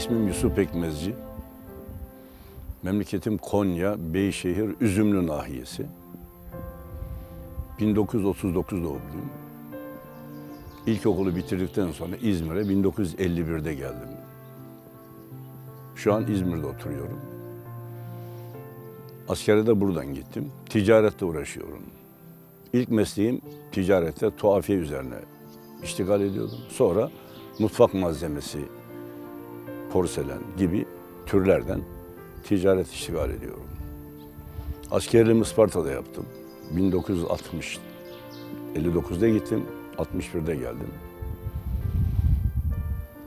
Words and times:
İsmim 0.00 0.28
Yusuf 0.28 0.56
Pekmezci. 0.56 1.14
Memleketim 2.82 3.38
Konya, 3.38 3.96
Beyşehir, 4.14 4.70
Üzümlü 4.80 5.26
nahiyesi. 5.26 5.86
1939 7.80 8.78
doğumluyum. 8.82 9.30
İlkokulu 10.86 11.36
bitirdikten 11.36 11.92
sonra 11.92 12.16
İzmir'e 12.16 12.60
1951'de 12.60 13.74
geldim. 13.74 14.08
Şu 15.96 16.14
an 16.14 16.26
İzmir'de 16.26 16.66
oturuyorum. 16.66 17.20
Askere 19.28 19.66
de 19.66 19.80
buradan 19.80 20.14
gittim. 20.14 20.52
Ticarette 20.68 21.24
uğraşıyorum. 21.24 21.82
İlk 22.72 22.88
mesleğim 22.88 23.40
ticarette 23.72 24.36
tuhafiye 24.36 24.78
üzerine 24.78 25.18
iştigal 25.82 26.20
ediyordum. 26.20 26.58
Sonra 26.68 27.10
mutfak 27.58 27.94
malzemesi, 27.94 28.58
porselen 29.92 30.38
gibi 30.58 30.86
türlerden 31.26 31.80
ticaret 32.44 32.92
iştigal 32.92 33.30
ediyorum. 33.30 33.64
Askerliğimi 34.90 35.42
Isparta'da 35.42 35.90
yaptım. 35.90 36.26
1960 36.76 37.78
59'da 38.76 39.28
gittim, 39.28 39.62
61'de 39.98 40.54
geldim. 40.54 40.90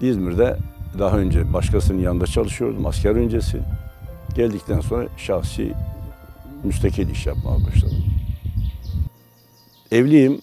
İzmir'de 0.02 0.58
daha 1.00 1.18
önce 1.18 1.54
başkasının 1.54 2.00
yanında 2.00 2.26
çalışıyordum 2.26 2.86
asker 2.86 3.12
öncesi. 3.12 3.60
Geldikten 4.36 4.80
sonra 4.80 5.08
şahsi 5.18 5.74
müstakil 6.64 7.10
iş 7.10 7.26
yapmaya 7.26 7.68
başladım. 7.68 8.04
Evliyim. 9.92 10.42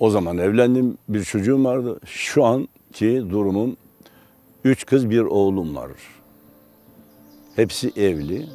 O 0.00 0.10
zaman 0.10 0.38
evlendim. 0.38 0.98
Bir 1.08 1.24
çocuğum 1.24 1.64
vardı. 1.64 2.00
Şu 2.06 2.44
anki 2.44 3.24
durumum 3.30 3.76
üç 4.64 4.86
kız 4.86 5.10
bir 5.10 5.20
oğlum 5.20 5.76
var. 5.76 5.90
Hepsi 7.56 7.92
evli. 7.96 8.46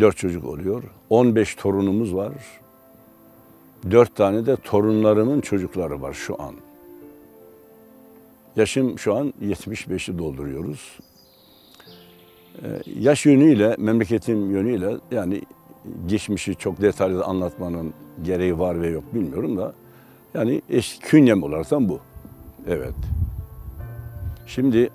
Dört 0.00 0.16
çocuk 0.16 0.44
oluyor. 0.44 0.82
15 1.10 1.54
torunumuz 1.54 2.14
var. 2.14 2.32
Dört 3.90 4.16
tane 4.16 4.46
de 4.46 4.56
torunlarımın 4.56 5.40
çocukları 5.40 6.02
var 6.02 6.12
şu 6.12 6.42
an. 6.42 6.54
Yaşım 8.56 8.98
şu 8.98 9.14
an 9.14 9.34
75'i 9.42 10.18
dolduruyoruz. 10.18 10.98
Ee, 12.62 12.82
yaş 12.98 13.26
yönüyle, 13.26 13.76
memleketim 13.78 14.50
yönüyle 14.50 14.96
yani 15.10 15.42
geçmişi 16.06 16.56
çok 16.56 16.80
detaylı 16.80 17.24
anlatmanın 17.24 17.94
gereği 18.22 18.58
var 18.58 18.82
ve 18.82 18.88
yok 18.88 19.04
bilmiyorum 19.14 19.56
da 19.56 19.72
yani 20.34 20.62
eş, 20.70 20.98
künyem 20.98 21.42
olaraktan 21.42 21.88
bu. 21.88 22.00
Evet. 22.66 22.94
Şimdi 24.54 24.90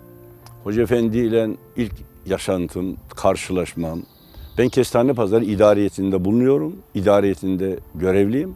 Hoca 0.64 0.82
Efendi 0.82 1.18
ile 1.18 1.50
ilk 1.78 1.94
yaşantım, 2.26 2.98
karşılaşmam. 3.16 4.02
Ben 4.58 4.70
Kestane 4.70 5.14
Pazarı 5.14 5.46
idariyetinde 5.46 6.26
bulunuyorum. 6.26 6.76
İdariyetinde 6.94 7.80
görevliyim. 7.96 8.56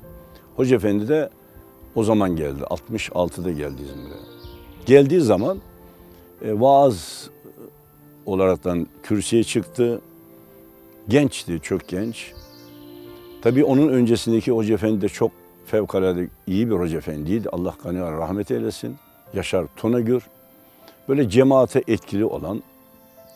Hoca 0.55 0.75
Efendi 0.75 1.07
de 1.07 1.29
o 1.95 2.03
zaman 2.03 2.35
geldi. 2.35 2.61
66'da 2.61 3.51
geldi 3.51 3.81
İzmir'e. 3.81 4.19
Geldiği 4.85 5.21
zaman 5.21 5.57
e, 6.41 6.59
vaaz 6.59 7.29
olaraktan 8.25 8.87
kürsüye 9.03 9.43
çıktı. 9.43 10.01
Gençti, 11.07 11.59
çok 11.63 11.87
genç. 11.87 12.33
Tabii 13.41 13.63
onun 13.63 13.89
öncesindeki 13.89 14.51
Hoca 14.51 14.73
Efendi 14.73 15.01
de 15.01 15.09
çok 15.09 15.31
fevkalade 15.65 16.27
iyi 16.47 16.69
bir 16.69 16.75
Hoca 16.75 16.97
Efendiydi. 16.97 17.49
Allah 17.51 17.75
kanı 17.83 18.11
rahmet 18.11 18.51
eylesin. 18.51 18.95
Yaşar 19.33 19.65
Tonagür. 19.75 20.23
Böyle 21.09 21.29
cemaate 21.29 21.83
etkili 21.87 22.25
olan, 22.25 22.63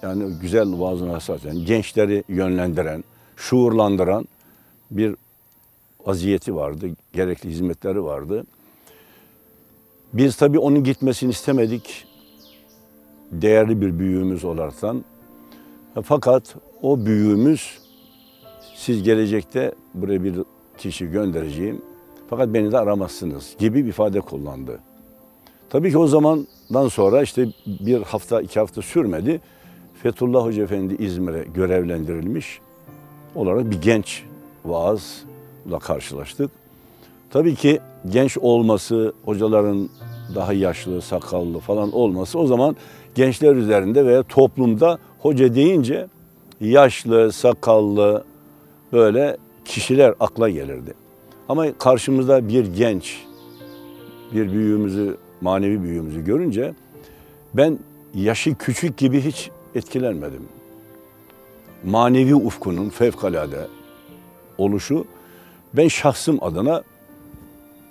yani 0.02 0.34
güzel 0.42 0.80
vaazına 0.80 1.14
hasasen, 1.14 1.66
gençleri 1.66 2.24
yönlendiren, 2.28 3.04
şuurlandıran 3.36 4.28
bir 4.92 5.16
vaziyeti 6.06 6.56
vardı. 6.56 6.88
Gerekli 7.14 7.50
hizmetleri 7.50 8.04
vardı. 8.04 8.44
Biz 10.14 10.36
tabii 10.36 10.60
onun 10.60 10.84
gitmesini 10.84 11.32
istemedik. 11.32 12.06
Değerli 13.32 13.82
bir 13.82 14.00
büyüğümüz 14.00 14.46
olaraktan. 14.46 15.04
Fakat 16.04 16.56
o 16.82 17.06
büyüğümüz 17.06 17.80
siz 18.76 19.04
gelecekte 19.04 19.76
buraya 19.94 20.24
bir 20.24 20.36
kişi 20.78 21.12
göndereceğim 21.12 21.82
fakat 22.30 22.54
beni 22.54 22.72
de 22.72 22.78
aramazsınız 22.78 23.56
gibi 23.60 23.84
bir 23.84 23.90
ifade 23.90 24.22
kullandı. 24.22 24.80
Tabii 25.74 25.92
ki 25.92 25.98
o 25.98 26.08
zamandan 26.08 26.88
sonra 26.88 27.22
işte 27.22 27.48
bir 27.66 28.02
hafta 28.02 28.42
iki 28.42 28.60
hafta 28.60 28.82
sürmedi. 28.82 29.42
Fethullah 30.04 30.46
Hoca 30.46 30.64
Efendi 30.64 31.04
İzmir'e 31.04 31.44
görevlendirilmiş 31.54 32.60
olarak 33.36 33.72
bir 33.72 33.82
genç 33.82 34.24
vaazla 34.66 35.80
karşılaştık. 35.82 36.52
Tabii 37.30 37.56
ki 37.56 37.80
genç 38.10 38.38
olması, 38.38 39.14
hocaların 39.26 39.90
daha 40.36 40.54
yaşlı, 40.54 41.02
sakallı 41.02 41.60
falan 41.60 41.92
olması 41.92 42.40
o 42.40 42.48
zaman 42.48 42.76
gençler 43.16 43.56
üzerinde 43.56 44.06
veya 44.06 44.24
toplumda 44.24 44.98
hoca 45.20 45.56
deyince 45.56 46.08
yaşlı, 46.62 47.32
sakallı 47.32 48.24
böyle 48.92 49.38
kişiler 49.66 50.14
akla 50.20 50.50
gelirdi. 50.50 50.94
Ama 51.50 51.74
karşımızda 51.78 52.48
bir 52.48 52.66
genç, 52.66 53.24
bir 54.34 54.52
büyüğümüzü, 54.52 55.18
manevi 55.44 55.84
büyüğümüzü 55.84 56.26
görünce 56.26 56.74
ben 57.54 57.80
yaşı 58.16 58.56
küçük 58.56 58.98
gibi 58.98 59.22
hiç 59.22 59.50
etkilenmedim. 59.76 60.48
Manevi 61.84 62.36
ufkunun 62.36 62.90
fevkalade 62.90 63.68
oluşu 64.58 65.06
ben 65.74 65.88
şahsım 65.88 66.44
adına 66.44 66.84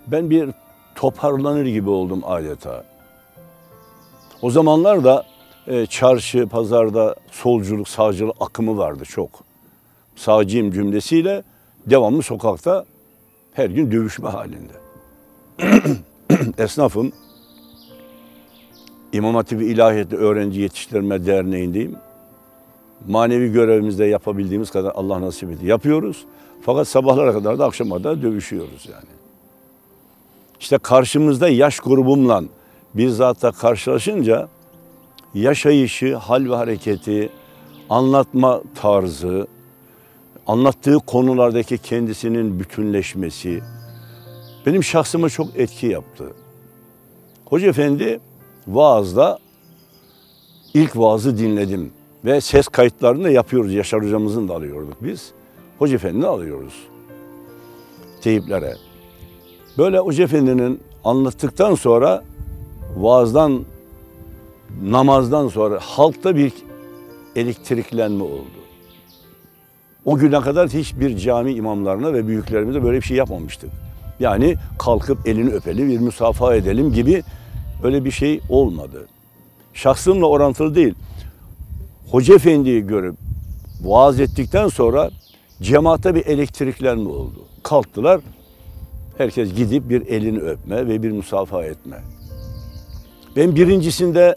ben 0.07 0.31
bir 0.31 0.51
toparlanır 0.95 1.67
gibi 1.67 1.91
oldum 1.91 2.21
adeta. 2.25 2.85
O 4.43 4.51
zamanlar 4.51 5.05
da 5.05 5.27
e, 5.67 5.87
çarşı, 5.87 6.47
pazarda 6.49 7.17
solculuk, 7.31 7.89
sağcılık 7.89 8.37
akımı 8.41 8.79
vardı 8.79 9.05
çok. 9.05 9.31
Sağcıyım 10.17 10.73
cümlesiyle 10.73 11.43
devamlı 11.87 12.23
sokakta 12.23 12.85
her 13.53 13.71
gün 13.71 13.93
dövüşme 13.93 14.29
halinde. 14.29 14.73
Esnafım. 16.59 17.13
İmam 19.13 19.35
Hatibi 19.35 19.67
İlahiyatı 19.67 20.17
Öğrenci 20.17 20.61
Yetiştirme 20.61 21.27
Derneği'ndeyim. 21.27 21.97
Manevi 23.09 23.53
görevimizde 23.53 24.05
yapabildiğimiz 24.05 24.71
kadar 24.71 24.93
Allah 24.95 25.21
nasip 25.21 25.51
etti. 25.51 25.67
Yapıyoruz. 25.67 26.25
Fakat 26.63 26.89
sabahlara 26.89 27.33
kadar 27.33 27.59
da 27.59 27.67
akşama 27.67 27.97
kadar 27.97 28.23
dövüşüyoruz 28.23 28.89
yani. 28.93 29.09
İşte 30.61 30.79
karşımızda 30.79 31.49
yaş 31.49 31.81
grubumla 31.81 32.43
bizzat 32.95 33.43
da 33.43 33.53
karşılaşınca 33.53 34.49
yaşayışı, 35.35 36.17
hal 36.17 36.51
ve 36.51 36.55
hareketi, 36.55 37.31
anlatma 37.91 38.63
tarzı, 38.75 39.47
anlattığı 40.47 40.99
konulardaki 40.99 41.79
kendisinin 41.79 42.61
bütünleşmesi 42.61 43.63
benim 44.67 44.85
şahsıma 44.85 45.29
çok 45.29 45.57
etki 45.57 45.87
yaptı. 45.87 46.33
Hoca 47.45 47.69
Efendi 47.69 48.21
vaazda 48.69 49.39
ilk 50.75 50.97
vaazı 50.97 51.39
dinledim 51.39 51.93
ve 52.25 52.41
ses 52.41 52.69
kayıtlarını 52.69 53.25
da 53.25 53.31
yapıyoruz. 53.31 53.73
Yaşar 53.73 54.05
hocamızın 54.05 54.49
da 54.49 54.55
alıyorduk 54.55 54.97
biz. 55.01 55.33
Hoca 55.79 55.95
Efendi'ni 55.95 56.27
alıyoruz 56.27 56.75
teyiplere. 58.23 58.75
Böyle 59.79 59.99
Hoca 59.99 60.25
Efendi'nin 60.25 60.81
anlattıktan 61.05 61.75
sonra 61.75 62.23
vaazdan, 62.97 63.65
namazdan 64.83 65.49
sonra 65.49 65.79
halkta 65.81 66.37
bir 66.37 66.53
elektriklenme 67.37 68.25
oldu. 68.25 68.63
O 70.05 70.17
güne 70.17 70.41
kadar 70.41 70.69
hiçbir 70.69 71.19
cami 71.19 71.53
imamlarına 71.53 72.13
ve 72.13 72.27
büyüklerimize 72.27 72.83
böyle 72.83 72.97
bir 72.97 73.07
şey 73.07 73.17
yapmamıştık. 73.17 73.71
Yani 74.21 74.57
kalkıp 74.79 75.29
elini 75.29 75.51
öpelim, 75.51 75.89
bir 75.89 75.99
müsafaha 75.99 76.55
edelim 76.57 76.93
gibi 76.93 77.23
öyle 77.83 78.05
bir 78.05 78.11
şey 78.11 78.41
olmadı. 78.49 79.07
Şahsımla 79.75 80.27
orantılı 80.27 80.75
değil. 80.75 80.95
Hoca 82.11 82.35
Efendi'yi 82.35 82.87
görüp 82.87 83.17
vaaz 83.85 84.21
ettikten 84.21 84.69
sonra 84.69 85.11
cemaate 85.63 86.15
bir 86.15 86.27
elektriklenme 86.27 87.09
oldu. 87.09 87.45
Kalktılar, 87.63 88.21
herkes 89.19 89.55
gidip 89.55 89.91
bir 89.91 90.07
elini 90.07 90.39
öpme 90.39 90.89
ve 90.89 91.03
bir 91.03 91.13
musafaha 91.13 91.65
etme. 91.65 91.97
Ben 93.37 93.57
birincisinde 93.57 94.37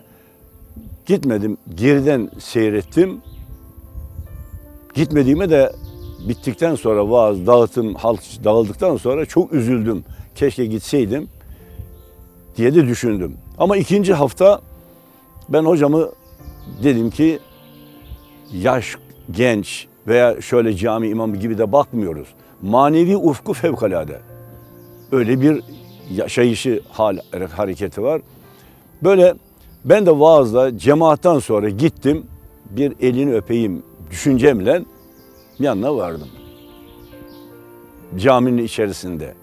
gitmedim, 1.05 1.57
geriden 1.75 2.29
seyrettim. 2.39 3.21
Gitmediğime 4.93 5.49
de 5.49 5.73
bittikten 6.27 6.75
sonra 6.75 7.09
vaaz, 7.09 7.47
dağıtım, 7.47 7.95
halk 7.95 8.21
dağıldıktan 8.43 8.97
sonra 8.97 9.25
çok 9.25 9.53
üzüldüm. 9.53 10.03
Keşke 10.35 10.65
gitseydim 10.65 11.27
diye 12.57 12.75
de 12.75 12.87
düşündüm. 12.87 13.37
Ama 13.57 13.77
ikinci 13.77 14.13
hafta 14.13 14.61
Ben 15.49 15.65
hocamı 15.65 16.09
dedim 16.83 17.09
ki 17.09 17.39
yaş, 18.53 18.95
genç 19.31 19.87
veya 20.07 20.41
şöyle 20.41 20.75
cami 20.75 21.07
imamı 21.07 21.37
gibi 21.37 21.57
de 21.57 21.71
bakmıyoruz. 21.71 22.27
Manevi 22.61 23.17
ufku 23.17 23.53
fevkalade. 23.53 24.21
Öyle 25.11 25.41
bir 25.41 25.63
yaşayışı 26.11 26.81
hal 26.91 27.17
hareketi 27.55 28.03
var. 28.03 28.21
Böyle 29.03 29.33
ben 29.85 30.05
de 30.05 30.19
vaazda 30.19 30.77
cemaatten 30.77 31.39
sonra 31.39 31.69
gittim 31.69 32.25
bir 32.69 32.93
elini 33.01 33.35
öpeyim 33.35 33.83
düşüncemle 34.11 34.83
yanına 35.59 35.95
vardım. 35.95 36.27
Caminin 38.17 38.63
içerisinde 38.63 39.33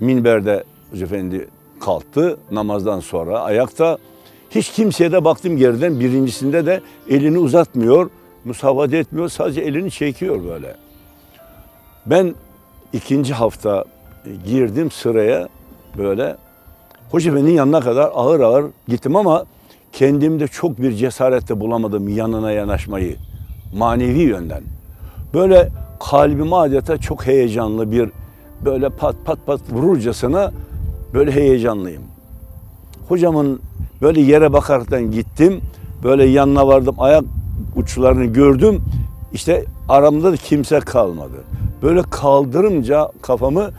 minberde 0.00 0.64
Hoca 0.90 1.04
Efendi 1.04 1.48
kalktı 1.80 2.38
namazdan 2.50 3.00
sonra 3.00 3.40
ayakta. 3.40 3.98
Hiç 4.50 4.70
kimseye 4.70 5.12
de 5.12 5.24
baktım 5.24 5.56
geriden 5.56 6.00
birincisinde 6.00 6.66
de 6.66 6.80
elini 7.08 7.38
uzatmıyor, 7.38 8.10
musavat 8.44 8.92
etmiyor 8.92 9.28
sadece 9.28 9.60
elini 9.60 9.90
çekiyor 9.90 10.44
böyle. 10.44 10.76
Ben 12.06 12.34
ikinci 12.92 13.34
hafta 13.34 13.84
girdim 14.46 14.90
sıraya 14.90 15.48
böyle 15.98 16.36
Hoca 17.10 17.30
Efendi'nin 17.30 17.54
yanına 17.54 17.80
kadar 17.80 18.10
ağır 18.14 18.40
ağır 18.40 18.66
gittim 18.88 19.16
ama 19.16 19.44
kendimde 19.92 20.48
çok 20.48 20.78
bir 20.78 20.92
cesarette 20.92 21.60
bulamadım 21.60 22.08
yanına 22.08 22.52
yanaşmayı 22.52 23.16
manevi 23.74 24.18
yönden. 24.20 24.62
Böyle 25.34 25.68
kalbim 26.00 26.52
adeta 26.52 26.98
çok 26.98 27.26
heyecanlı 27.26 27.92
bir 27.92 28.10
böyle 28.64 28.88
pat 28.88 29.16
pat 29.24 29.46
pat 29.46 29.60
vururcasına 29.70 30.52
böyle 31.14 31.32
heyecanlıyım. 31.32 32.02
Hocamın 33.08 33.60
böyle 34.02 34.20
yere 34.20 34.52
bakaraktan 34.52 35.10
gittim. 35.10 35.60
Böyle 36.04 36.24
yanına 36.24 36.66
vardım. 36.66 36.94
Ayak 36.98 37.24
uçlarını 37.76 38.24
gördüm. 38.24 38.82
İşte 39.32 39.64
aramda 39.88 40.32
da 40.32 40.36
kimse 40.36 40.80
kalmadı. 40.80 41.44
Böyle 41.82 42.02
kaldırınca 42.02 43.08
kafamı 43.22 43.70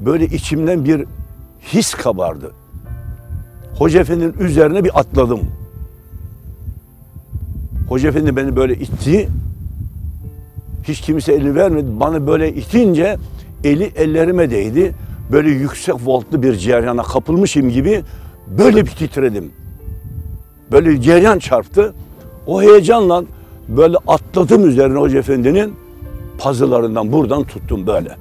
böyle 0.00 0.26
içimden 0.26 0.84
bir 0.84 1.04
his 1.72 1.94
kabardı. 1.94 2.52
Hoca 3.78 4.04
üzerine 4.40 4.84
bir 4.84 5.00
atladım. 5.00 5.40
Hoca 7.88 8.36
beni 8.36 8.56
böyle 8.56 8.74
itti. 8.74 9.28
Hiç 10.84 11.00
kimse 11.00 11.32
elini 11.32 11.54
vermedi. 11.54 11.86
Bana 12.00 12.26
böyle 12.26 12.54
itince 12.54 13.16
eli 13.64 13.84
ellerime 13.96 14.50
değdi. 14.50 14.94
Böyle 15.32 15.50
yüksek 15.50 15.94
voltlu 16.04 16.42
bir 16.42 16.56
ceryana 16.56 17.02
kapılmışım 17.02 17.70
gibi 17.70 18.02
böyle 18.58 18.86
bir 18.86 18.90
titredim. 18.90 19.52
Böyle 20.72 21.02
cereyan 21.02 21.38
çarptı. 21.38 21.94
O 22.46 22.62
heyecanla 22.62 23.24
böyle 23.68 23.96
atladım 24.06 24.68
üzerine 24.68 24.98
Hoca 24.98 25.18
Efendi'nin 25.18 25.74
pazılarından 26.38 27.12
buradan 27.12 27.44
tuttum 27.44 27.86
böyle. 27.86 28.16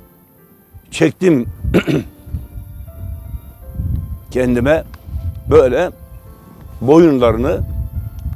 Çektim 0.91 1.45
kendime 4.31 4.83
böyle 5.49 5.89
boyunlarını 6.81 7.59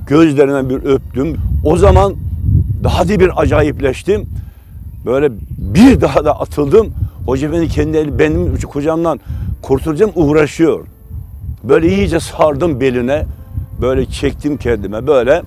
gözlerine 0.07 0.69
bir 0.69 0.75
öptüm. 0.75 1.38
O 1.66 1.78
zaman 1.78 2.16
daha 2.83 3.07
da 3.07 3.19
bir 3.19 3.42
acayipleştim. 3.42 4.30
Böyle 5.06 5.31
bir 5.57 6.01
daha 6.01 6.25
da 6.25 6.39
atıldım. 6.39 6.94
Hoca 7.25 7.48
Efendi 7.48 7.68
kendi 7.68 7.98
eli 7.98 8.19
benim 8.19 8.62
kocamdan 8.62 9.19
kurtulacağım 9.62 10.12
uğraşıyor. 10.16 10.86
Böyle 11.63 11.88
iyice 11.88 12.19
sardım 12.19 12.80
beline. 12.80 13.25
Böyle 13.81 14.06
çektim 14.06 14.57
kendime 14.57 15.07
böyle. 15.07 15.44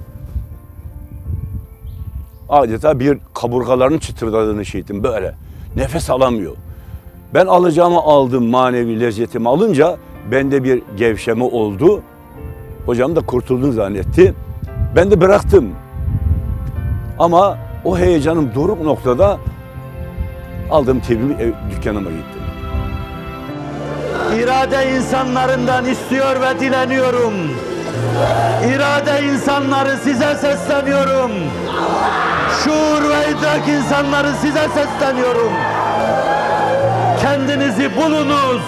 Adeta 2.49 3.01
bir 3.01 3.19
kaburgalarının 3.35 3.99
çıtırdadığını 3.99 4.63
işittim 4.63 5.03
böyle. 5.03 5.35
Nefes 5.77 6.11
alamıyor. 6.11 6.53
Ben 7.35 7.47
alacağımı 7.47 7.99
aldım 7.99 8.47
manevi 8.47 9.01
lezzetimi 9.01 9.49
alınca 9.49 9.97
bende 10.31 10.65
bir 10.65 10.83
gevşeme 10.97 11.45
oldu. 11.45 12.03
Hocam 12.87 13.17
da 13.17 13.21
kurtuldun 13.21 13.71
zannetti. 13.71 14.35
Ben 14.97 15.11
de 15.11 15.21
bıraktım. 15.21 15.71
Ama 17.19 17.59
o 17.85 17.99
heyecanım 17.99 18.55
doruk 18.55 18.81
noktada 18.81 19.39
aldım 20.71 21.01
tebimi 21.01 21.35
ev, 21.35 21.53
dükkanıma 21.71 22.11
gittim. 22.11 22.43
İrade 24.37 24.91
insanlarından 24.97 25.85
istiyor 25.85 26.41
ve 26.41 26.61
dileniyorum. 26.61 27.35
İrade 28.75 29.23
insanları 29.25 29.97
size 29.97 30.35
sesleniyorum. 30.35 31.31
Şuur 32.65 33.11
ve 33.11 33.31
idrak 33.31 33.69
insanları 33.69 34.33
size 34.41 34.69
sesleniyorum. 34.75 35.53
Kendinizi 37.23 37.97
bulunuz. 37.97 38.63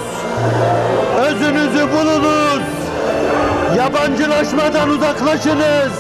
Özünüzü 1.19 1.89
bulunuz. 1.93 2.63
Yabancılaşmadan 3.77 4.89
uzaklaşınız. 4.89 5.93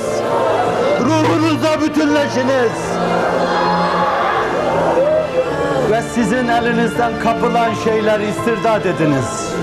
Ruhunuzla 1.00 1.80
bütünleşiniz. 1.80 2.72
Ve 5.90 6.02
sizin 6.14 6.48
elinizden 6.48 7.12
kapılan 7.22 7.74
şeyler 7.84 8.20
istirdat 8.20 8.86
ediniz. 8.86 9.54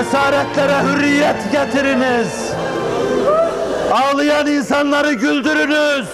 Esaretlere 0.00 0.82
hürriyet 0.82 1.52
getiriniz. 1.52 2.52
Ağlayan 3.92 4.46
insanları 4.46 5.12
güldürünüz. 5.12 6.06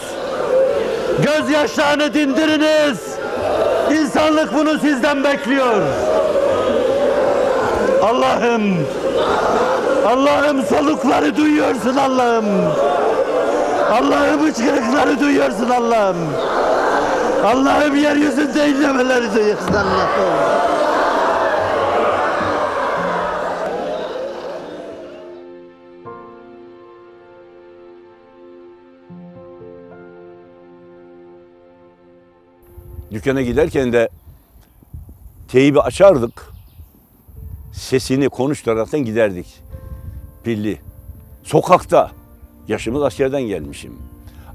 Gözyaşlarını 1.23 2.15
dindiriniz. 2.15 2.99
İnsanlık 3.93 4.55
bunu 4.55 4.79
sizden 4.79 5.25
bekliyor. 5.25 5.83
Allah'ım, 8.03 8.63
Allah'ım 10.07 10.67
solukları 10.67 11.37
duyuyorsun 11.37 11.97
Allah'ım. 11.97 12.47
Allah'ım 13.91 14.47
hıçkırıkları 14.47 15.21
duyuyorsun 15.21 15.71
Allah'ım. 15.71 16.17
Allah'ım 17.45 17.97
yeryüzünde 17.97 18.69
inlemeleri 18.71 19.35
duyuyorsun 19.35 19.73
Allah'ım. 19.73 20.67
Dükkana 33.13 33.43
giderken 33.43 33.93
de 33.93 34.09
teybi 35.49 35.81
açardık. 35.81 36.53
Sesini 37.73 38.29
konuşturaraktan 38.29 39.01
giderdik. 39.01 39.47
Pilli. 40.45 40.79
Sokakta. 41.43 42.11
Yaşımız 42.69 43.03
askerden 43.03 43.43
gelmişim. 43.43 43.93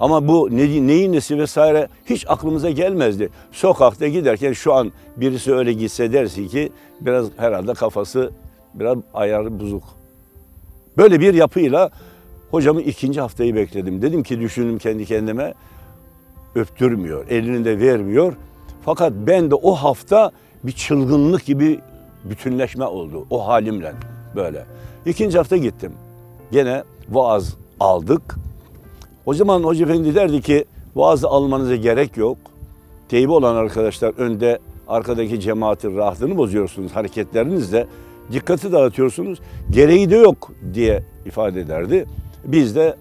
Ama 0.01 0.27
bu 0.27 0.49
ne, 0.51 0.87
neyin 0.87 1.13
nesi 1.13 1.37
vesaire 1.37 1.87
hiç 2.05 2.25
aklımıza 2.27 2.69
gelmezdi. 2.69 3.29
Sokakta 3.51 4.07
giderken 4.07 4.53
şu 4.53 4.73
an 4.73 4.91
birisi 5.17 5.53
öyle 5.53 5.73
gitse 5.73 6.13
dersin 6.13 6.47
ki 6.47 6.71
biraz 7.01 7.27
herhalde 7.37 7.73
kafası 7.73 8.31
biraz 8.73 8.97
ayarı 9.13 9.59
bozuk. 9.59 9.83
Böyle 10.97 11.19
bir 11.19 11.33
yapıyla 11.33 11.89
hocamın 12.51 12.81
ikinci 12.81 13.21
haftayı 13.21 13.55
bekledim. 13.55 14.01
Dedim 14.01 14.23
ki 14.23 14.39
düşündüm 14.39 14.77
kendi 14.77 15.05
kendime 15.05 15.53
öptürmüyor, 16.55 17.27
elini 17.29 17.65
de 17.65 17.79
vermiyor. 17.79 18.33
Fakat 18.85 19.13
ben 19.27 19.51
de 19.51 19.55
o 19.55 19.73
hafta 19.73 20.31
bir 20.63 20.71
çılgınlık 20.71 21.45
gibi 21.45 21.79
bütünleşme 22.23 22.85
oldu 22.85 23.25
o 23.29 23.47
halimle 23.47 23.93
böyle. 24.35 24.65
İkinci 25.05 25.37
hafta 25.37 25.57
gittim. 25.57 25.93
Gene 26.51 26.83
vaaz 27.09 27.55
aldık. 27.79 28.35
O 29.25 29.33
zaman 29.33 29.63
Hoca 29.63 29.85
Efendi 29.85 30.15
derdi 30.15 30.41
ki 30.41 30.65
vaazı 30.95 31.27
almanıza 31.27 31.75
gerek 31.75 32.17
yok. 32.17 32.37
Teybi 33.09 33.31
olan 33.31 33.55
arkadaşlar 33.55 34.13
önde 34.17 34.59
arkadaki 34.87 35.39
cemaatin 35.39 35.97
rahatını 35.97 36.37
bozuyorsunuz 36.37 36.91
hareketlerinizle. 36.91 37.87
Dikkati 38.31 38.71
dağıtıyorsunuz. 38.71 39.39
Gereği 39.69 40.09
de 40.09 40.15
yok 40.15 40.51
diye 40.73 41.03
ifade 41.25 41.61
ederdi. 41.61 42.05
Biz 42.45 42.75
de 42.75 42.95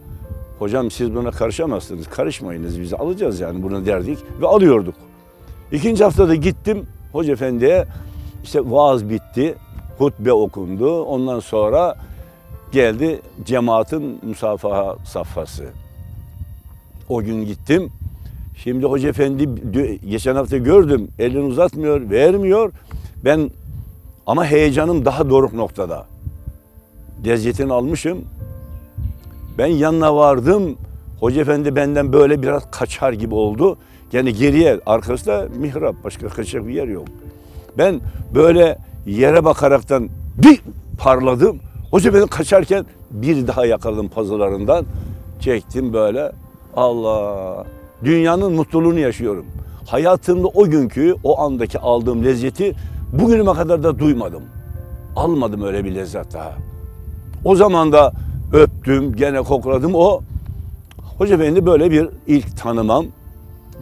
hocam 0.58 0.90
siz 0.90 1.14
buna 1.14 1.30
karışamazsınız. 1.30 2.08
Karışmayınız 2.08 2.80
biz 2.80 2.94
alacağız 2.94 3.40
yani 3.40 3.62
bunu 3.62 3.86
derdik 3.86 4.18
ve 4.40 4.46
alıyorduk. 4.46 4.94
İkinci 5.72 6.04
haftada 6.04 6.34
gittim 6.34 6.86
Hoca 7.12 7.32
Efendi'ye 7.32 7.86
işte 8.44 8.70
vaaz 8.70 9.10
bitti. 9.10 9.54
Hutbe 9.98 10.32
okundu. 10.32 11.02
Ondan 11.02 11.40
sonra 11.40 11.96
geldi 12.72 13.20
cemaatin 13.44 14.20
musafaha 14.22 14.96
safhası. 15.04 15.64
O 17.10 17.22
gün 17.22 17.44
gittim. 17.44 17.90
Şimdi 18.56 18.86
Hoca 18.86 19.08
Efendi 19.08 19.48
geçen 20.08 20.34
hafta 20.34 20.56
gördüm. 20.56 21.08
Elini 21.18 21.40
uzatmıyor, 21.40 22.10
vermiyor. 22.10 22.72
Ben 23.24 23.50
ama 24.26 24.46
heyecanım 24.46 25.04
daha 25.04 25.30
doruk 25.30 25.52
noktada. 25.52 26.06
Lezzetini 27.26 27.72
almışım. 27.72 28.24
Ben 29.58 29.66
yanına 29.66 30.16
vardım. 30.16 30.76
Hoca 31.20 31.40
efendi 31.40 31.76
benden 31.76 32.12
böyle 32.12 32.42
biraz 32.42 32.70
kaçar 32.70 33.12
gibi 33.12 33.34
oldu. 33.34 33.76
Yani 34.12 34.34
geriye 34.34 34.80
arkasında 34.86 35.46
mihrap 35.58 36.04
başka 36.04 36.28
kaçacak 36.28 36.68
bir 36.68 36.74
yer 36.74 36.88
yok. 36.88 37.06
Ben 37.78 38.00
böyle 38.34 38.78
yere 39.06 39.44
bakaraktan 39.44 40.08
bir 40.44 40.60
parladım. 40.98 41.58
Hoca 41.90 42.10
efendi 42.10 42.26
kaçarken 42.26 42.86
bir 43.10 43.46
daha 43.46 43.66
yakaladım 43.66 44.08
pazılarından. 44.08 44.86
Çektim 45.40 45.92
böyle. 45.92 46.32
Allah. 46.76 47.64
Dünyanın 48.04 48.52
mutluluğunu 48.52 48.98
yaşıyorum. 48.98 49.46
Hayatımda 49.86 50.48
o 50.48 50.64
günkü, 50.64 51.14
o 51.24 51.40
andaki 51.40 51.78
aldığım 51.78 52.24
lezzeti 52.24 52.74
bugünüme 53.12 53.52
kadar 53.52 53.82
da 53.82 53.98
duymadım. 53.98 54.42
Almadım 55.16 55.62
öyle 55.62 55.84
bir 55.84 55.94
lezzet 55.94 56.32
daha. 56.34 56.52
O 57.44 57.56
zaman 57.56 57.92
da 57.92 58.12
öptüm, 58.52 59.16
gene 59.16 59.42
kokladım. 59.42 59.94
O 59.94 60.20
Hoca 61.18 61.34
Efendi 61.34 61.66
böyle 61.66 61.90
bir 61.90 62.08
ilk 62.26 62.56
tanımam 62.56 63.06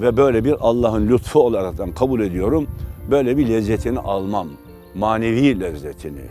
ve 0.01 0.17
böyle 0.17 0.45
bir 0.45 0.55
Allah'ın 0.61 1.09
lütfu 1.09 1.41
olaraktan 1.41 1.93
kabul 1.93 2.21
ediyorum. 2.21 2.67
Böyle 3.11 3.37
bir 3.37 3.49
lezzetini 3.49 3.99
almam, 3.99 4.49
manevi 4.95 5.61
lezzetini 5.61 6.23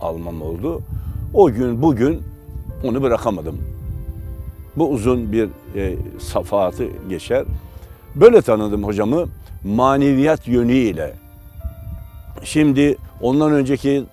almam 0.00 0.42
oldu. 0.42 0.80
O 1.34 1.50
gün 1.50 1.82
bugün 1.82 2.22
onu 2.84 3.02
bırakamadım. 3.02 3.58
Bu 4.78 4.90
uzun 4.90 5.32
bir 5.32 5.48
e, 5.74 5.96
safahatı 6.18 6.84
geçer. 7.08 7.44
Böyle 8.14 8.42
tanıdım 8.42 8.84
hocamı 8.84 9.24
maneviyat 9.64 10.48
yönüyle. 10.48 11.14
Şimdi 12.44 12.96
ondan 13.20 13.52
önceki 13.52 14.04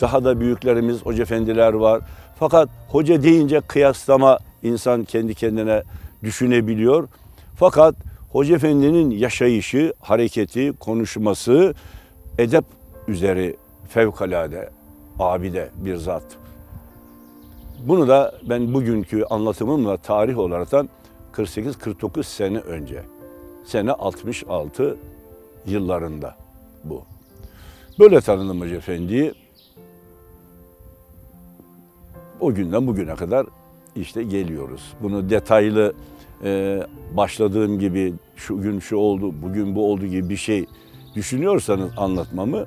daha 0.00 0.24
da 0.24 0.40
büyüklerimiz, 0.40 1.06
hoca 1.06 1.22
efendiler 1.22 1.72
var. 1.72 2.00
Fakat 2.38 2.68
hoca 2.88 3.22
deyince 3.22 3.60
kıyaslama 3.60 4.38
insan 4.62 5.04
kendi 5.04 5.34
kendine 5.34 5.82
düşünebiliyor. 6.22 7.08
Fakat 7.56 7.94
hoca 8.32 8.56
efendinin 8.56 9.10
yaşayışı, 9.10 9.92
hareketi, 10.00 10.72
konuşması 10.80 11.74
edep 12.38 12.64
üzeri 13.08 13.56
fevkalade, 13.88 14.70
abide 15.18 15.68
bir 15.76 15.96
zat. 15.96 16.41
Bunu 17.82 18.08
da 18.08 18.34
ben 18.48 18.74
bugünkü 18.74 19.24
anlatımımla 19.24 19.96
tarih 19.96 20.38
olaraktan 20.38 20.88
48-49 21.32 22.22
sene 22.22 22.58
önce, 22.58 23.02
sene 23.64 23.92
66 23.92 24.96
yıllarında 25.66 26.36
bu. 26.84 27.02
Böyle 27.98 28.20
tanıdım 28.20 28.60
Hoca 28.60 28.76
Efendi'yi. 28.76 29.34
O 32.40 32.54
günden 32.54 32.86
bugüne 32.86 33.14
kadar 33.14 33.46
işte 33.96 34.22
geliyoruz. 34.22 34.92
Bunu 35.02 35.30
detaylı 35.30 35.92
e, 36.44 36.82
başladığım 37.16 37.78
gibi 37.78 38.14
şu 38.36 38.62
gün 38.62 38.80
şu 38.80 38.96
oldu, 38.96 39.34
bugün 39.42 39.74
bu 39.74 39.92
oldu 39.92 40.06
gibi 40.06 40.28
bir 40.28 40.36
şey 40.36 40.66
düşünüyorsanız 41.14 41.90
anlatmamı 41.96 42.66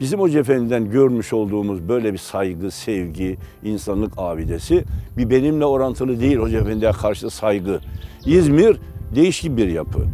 bizim 0.00 0.20
Hoca 0.20 0.40
Efendi'den 0.40 0.90
görmüş 0.90 1.32
olduğumuz 1.32 1.88
böyle 1.88 2.12
bir 2.12 2.18
saygı, 2.18 2.70
sevgi, 2.70 3.36
insanlık 3.64 4.12
abidesi 4.16 4.84
bir 5.16 5.30
benimle 5.30 5.64
orantılı 5.64 6.20
değil 6.20 6.36
Hoca 6.36 6.60
Efendi'ye 6.60 6.92
karşı 6.92 7.30
saygı. 7.30 7.80
İzmir 8.26 8.76
değişik 9.14 9.56
bir 9.56 9.68
yapı. 9.68 10.06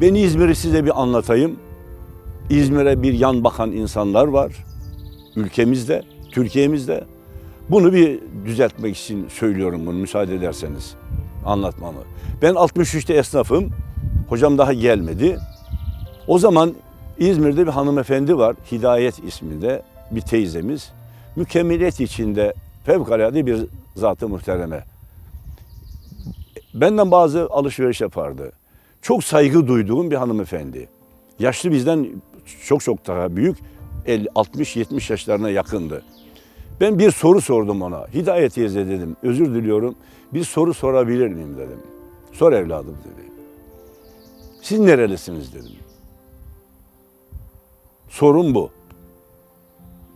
Ben 0.00 0.14
İzmir'i 0.14 0.54
size 0.54 0.84
bir 0.84 1.02
anlatayım. 1.02 1.56
İzmir'e 2.50 3.02
bir 3.02 3.12
yan 3.12 3.44
bakan 3.44 3.72
insanlar 3.72 4.26
var. 4.26 4.64
Ülkemizde, 5.36 6.02
Türkiye'mizde. 6.30 7.04
Bunu 7.70 7.92
bir 7.92 8.20
düzeltmek 8.44 8.96
için 8.96 9.28
söylüyorum 9.28 9.86
bunu 9.86 9.96
müsaade 9.96 10.34
ederseniz 10.34 10.94
anlatmamı. 11.46 12.00
Ben 12.42 12.54
63'te 12.54 13.14
esnafım. 13.14 13.70
Hocam 14.28 14.58
daha 14.58 14.72
gelmedi. 14.72 15.38
O 16.26 16.38
zaman 16.38 16.74
İzmir'de 17.20 17.66
bir 17.66 17.72
hanımefendi 17.72 18.38
var. 18.38 18.56
Hidayet 18.72 19.24
isminde 19.24 19.82
bir 20.10 20.20
teyzemiz. 20.20 20.92
Mükemmeliyet 21.36 22.00
içinde 22.00 22.54
fevkalade 22.84 23.46
bir 23.46 23.66
zatı 23.96 24.28
muhtereme. 24.28 24.84
Benden 26.74 27.10
bazı 27.10 27.46
alışveriş 27.50 28.00
yapardı. 28.00 28.52
Çok 29.02 29.24
saygı 29.24 29.66
duyduğum 29.66 30.10
bir 30.10 30.16
hanımefendi. 30.16 30.88
Yaşlı 31.38 31.70
bizden 31.70 32.08
çok 32.64 32.80
çok 32.80 33.06
daha 33.06 33.36
büyük. 33.36 33.58
60-70 34.06 35.12
yaşlarına 35.12 35.50
yakındı. 35.50 36.02
Ben 36.80 36.98
bir 36.98 37.10
soru 37.10 37.40
sordum 37.40 37.82
ona. 37.82 38.06
Hidayet 38.14 38.54
teyze 38.54 38.88
dedim. 38.88 39.16
Özür 39.22 39.54
diliyorum. 39.54 39.94
Bir 40.34 40.44
soru 40.44 40.74
sorabilir 40.74 41.28
miyim 41.28 41.56
dedim. 41.58 41.80
Sor 42.32 42.52
evladım 42.52 42.96
dedi. 43.04 43.28
Siz 44.62 44.80
nerelisiniz 44.80 45.54
dedim. 45.54 45.89
Sorun 48.10 48.54
bu. 48.54 48.70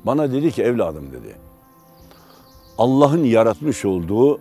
Bana 0.07 0.33
dedi 0.33 0.51
ki 0.51 0.63
evladım 0.63 1.13
dedi. 1.13 1.37
Allah'ın 2.79 3.25
yaratmış 3.25 3.85
olduğu 3.85 4.41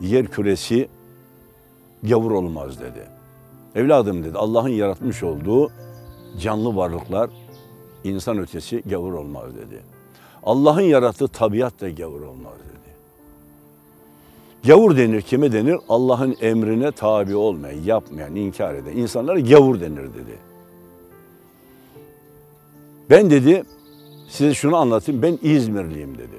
yer 0.00 0.26
küresi 0.26 0.88
gavur 2.02 2.30
olmaz 2.30 2.80
dedi. 2.80 3.06
Evladım 3.74 4.24
dedi 4.24 4.38
Allah'ın 4.38 4.68
yaratmış 4.68 5.22
olduğu 5.22 5.70
canlı 6.40 6.76
varlıklar 6.76 7.30
insan 8.04 8.38
ötesi 8.38 8.82
gavur 8.86 9.12
olmaz 9.12 9.56
dedi. 9.56 9.82
Allah'ın 10.42 10.80
yarattığı 10.80 11.28
tabiat 11.28 11.80
da 11.80 11.90
gavur 11.90 12.20
olmaz 12.20 12.54
dedi. 12.58 12.94
Gavur 14.68 14.96
denir 14.96 15.22
kime 15.22 15.52
denir? 15.52 15.76
Allah'ın 15.88 16.36
emrine 16.40 16.92
tabi 16.92 17.36
olmayan, 17.36 17.82
yapmayan, 17.82 18.34
inkar 18.34 18.74
eden 18.74 18.96
insanlara 18.96 19.40
gavur 19.40 19.80
denir 19.80 20.14
dedi. 20.14 20.38
Ben 23.10 23.30
dedi 23.30 23.62
size 24.28 24.54
şunu 24.54 24.76
anlatayım 24.76 25.22
ben 25.22 25.38
İzmirliyim 25.42 26.18
dedi. 26.18 26.36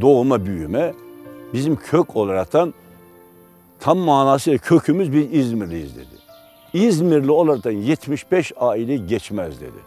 Doğuma 0.00 0.46
büyüme 0.46 0.94
bizim 1.54 1.76
kök 1.76 2.16
olaraktan 2.16 2.74
tam 3.80 3.98
manasıyla 3.98 4.58
kökümüz 4.58 5.12
biz 5.12 5.26
İzmirliyiz 5.32 5.96
dedi. 5.96 6.20
İzmirli 6.72 7.30
olaraktan 7.30 7.70
75 7.70 8.52
aile 8.56 8.96
geçmez 8.96 9.60
dedi. 9.60 9.78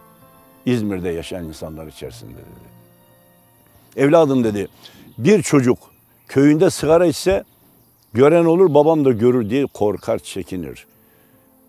İzmir'de 0.65 1.09
yaşayan 1.09 1.45
insanlar 1.45 1.87
içerisinde 1.87 2.33
dedi. 2.33 2.73
Evladım 3.95 4.43
dedi 4.43 4.67
bir 5.17 5.41
çocuk 5.41 5.77
köyünde 6.27 6.69
sigara 6.69 7.05
içse 7.05 7.43
gören 8.13 8.45
olur 8.45 8.73
babam 8.73 9.05
da 9.05 9.11
görür 9.11 9.49
diye 9.49 9.65
korkar 9.65 10.19
çekinir. 10.19 10.85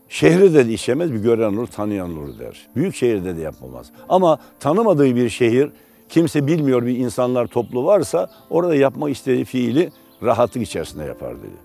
Şehri 0.09 0.55
de 0.55 0.73
işemez 0.73 1.13
bir 1.13 1.19
gören 1.19 1.53
olur 1.53 1.67
tanıyan 1.67 2.19
olur 2.19 2.39
der. 2.39 2.67
Büyük 2.77 2.95
şehirde 2.95 3.37
de 3.37 3.41
yapmamaz. 3.41 3.87
Ama 4.09 4.39
tanımadığı 4.61 5.17
bir 5.17 5.29
şehir 5.29 5.71
kimse 6.09 6.47
bilmiyor 6.47 6.87
bir 6.87 6.97
insanlar 6.97 7.47
toplu 7.47 7.85
varsa 7.85 8.31
orada 8.51 8.75
yapmak 8.75 9.11
istediği 9.11 9.45
fiili 9.45 9.93
rahatlık 10.23 10.63
içerisinde 10.63 11.05
yapar 11.05 11.39
dedi. 11.39 11.57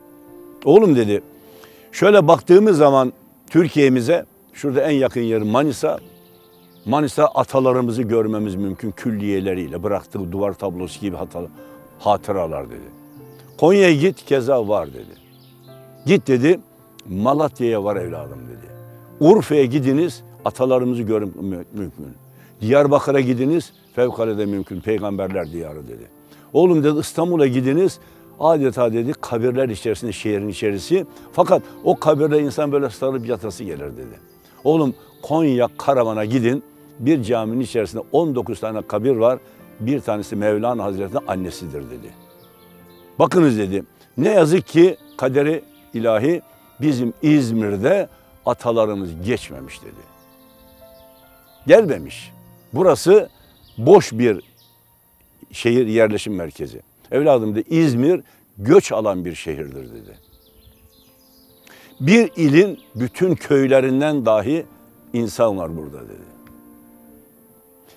Oğlum 0.65 0.95
dedi 0.95 1.21
şöyle 1.91 2.27
baktığımız 2.27 2.77
zaman 2.77 3.13
Türkiye'mize 3.49 4.25
şurada 4.53 4.81
en 4.81 4.91
yakın 4.91 5.21
yer 5.21 5.41
Manisa. 5.41 5.99
Manisa 6.85 7.25
atalarımızı 7.25 8.01
görmemiz 8.01 8.55
mümkün 8.55 8.91
külliyeleriyle 8.91 9.83
bıraktığı 9.83 10.31
duvar 10.31 10.53
tablosu 10.53 11.01
gibi 11.01 11.17
hatıralar 11.99 12.69
dedi. 12.69 12.99
Konya'ya 13.57 13.93
git 13.93 14.25
keza 14.25 14.67
var 14.67 14.93
dedi. 14.93 15.19
Git 16.05 16.27
dedi 16.27 16.59
Malatya'ya 17.09 17.83
var 17.83 17.95
evladım 17.95 18.39
dedi. 18.47 18.71
Urfa'ya 19.19 19.65
gidiniz 19.65 20.23
atalarımızı 20.45 21.01
görmek 21.03 21.35
mümkün. 21.73 22.07
Diyarbakır'a 22.61 23.19
gidiniz 23.19 23.73
fevkalade 23.95 24.45
mümkün 24.45 24.81
peygamberler 24.81 25.51
diyarı 25.51 25.87
dedi. 25.87 26.07
Oğlum 26.53 26.83
dedi 26.83 26.99
İstanbul'a 26.99 27.47
gidiniz 27.47 27.99
adeta 28.39 28.93
dedi 28.93 29.13
kabirler 29.21 29.69
içerisinde 29.69 30.11
şehrin 30.11 30.47
içerisi. 30.47 31.05
Fakat 31.33 31.61
o 31.83 31.99
kabirde 31.99 32.41
insan 32.41 32.71
böyle 32.71 32.89
sarılıp 32.89 33.27
yatası 33.27 33.63
gelir 33.63 33.97
dedi. 33.97 34.19
Oğlum 34.63 34.93
Konya 35.21 35.67
Karaman'a 35.77 36.25
gidin 36.25 36.63
bir 36.99 37.23
caminin 37.23 37.59
içerisinde 37.59 38.03
19 38.11 38.59
tane 38.59 38.81
kabir 38.81 39.15
var. 39.15 39.39
Bir 39.79 39.99
tanesi 39.99 40.35
Mevlana 40.35 40.83
Hazretleri'nin 40.83 41.27
annesidir 41.27 41.83
dedi. 41.83 42.13
Bakınız 43.19 43.57
dedi 43.57 43.83
ne 44.17 44.29
yazık 44.29 44.67
ki 44.67 44.97
kaderi 45.17 45.63
ilahi 45.93 46.41
bizim 46.81 47.13
İzmir'de 47.21 48.09
atalarımız 48.45 49.09
geçmemiş 49.25 49.81
dedi. 49.81 50.09
Gelmemiş. 51.67 52.31
Burası 52.73 53.29
boş 53.77 54.11
bir 54.11 54.41
şehir 55.51 55.87
yerleşim 55.87 56.35
merkezi. 56.35 56.81
Evladım 57.11 57.55
dedi 57.55 57.75
İzmir 57.75 58.21
göç 58.57 58.91
alan 58.91 59.25
bir 59.25 59.35
şehirdir 59.35 59.93
dedi. 59.93 60.17
Bir 61.99 62.31
ilin 62.35 62.79
bütün 62.95 63.35
köylerinden 63.35 64.25
dahi 64.25 64.65
insan 65.13 65.57
var 65.57 65.77
burada 65.77 66.01
dedi. 66.01 66.29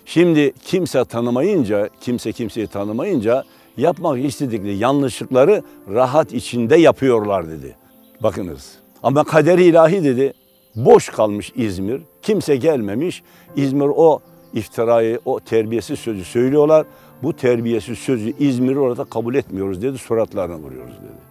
Şimdi 0.04 0.52
kimse 0.64 1.04
tanımayınca, 1.04 1.88
kimse 2.00 2.32
kimseyi 2.32 2.66
tanımayınca 2.66 3.44
yapmak 3.76 4.24
istedikleri 4.24 4.76
yanlışlıkları 4.76 5.62
rahat 5.88 6.32
içinde 6.32 6.76
yapıyorlar 6.76 7.50
dedi. 7.50 7.76
Bakınız 8.22 8.78
ama 9.02 9.24
kaderi 9.24 9.64
ilahi 9.64 10.04
dedi 10.04 10.32
boş 10.76 11.08
kalmış 11.08 11.52
İzmir. 11.56 12.02
Kimse 12.22 12.56
gelmemiş. 12.56 13.22
İzmir 13.56 13.90
o 13.96 14.20
iftirayı, 14.54 15.20
o 15.24 15.40
terbiyesiz 15.40 15.98
sözü 15.98 16.24
söylüyorlar. 16.24 16.86
Bu 17.22 17.36
terbiyesiz 17.36 17.98
sözü 17.98 18.32
İzmir'i 18.38 18.78
orada 18.78 19.04
kabul 19.04 19.34
etmiyoruz 19.34 19.82
dedi. 19.82 19.98
Suratlarına 19.98 20.58
vuruyoruz 20.58 20.94
dedi. 20.94 21.22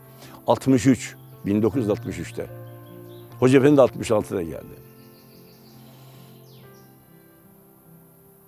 63, 0.48 1.16
1963'te. 1.46 2.46
Hoca 3.40 3.60
Efendi 3.60 3.82
66'da 3.82 4.42
geldi. 4.42 4.82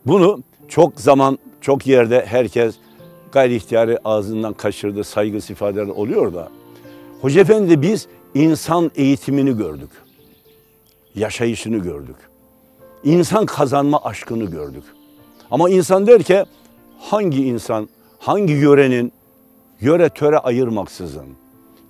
Bunu 0.05 0.43
çok 0.67 1.01
zaman, 1.01 1.39
çok 1.61 1.87
yerde 1.87 2.25
herkes 2.25 2.75
gayri 3.31 3.55
ihtiyari 3.55 3.97
ağzından 4.05 4.53
kaçırdı, 4.53 5.03
saygı 5.03 5.37
ifadeler 5.37 5.87
oluyor 5.87 6.33
da. 6.33 6.49
Hoca 7.21 7.41
Efendi 7.41 7.81
biz 7.81 8.07
insan 8.35 8.91
eğitimini 8.95 9.57
gördük. 9.57 9.89
Yaşayışını 11.15 11.77
gördük. 11.77 12.15
İnsan 13.03 13.45
kazanma 13.45 13.99
aşkını 14.03 14.45
gördük. 14.45 14.83
Ama 15.51 15.69
insan 15.69 16.07
der 16.07 16.23
ki 16.23 16.43
hangi 16.99 17.45
insan, 17.45 17.89
hangi 18.19 18.53
yörenin 18.53 19.11
yöre 19.81 20.09
töre 20.09 20.37
ayırmaksızın, 20.37 21.25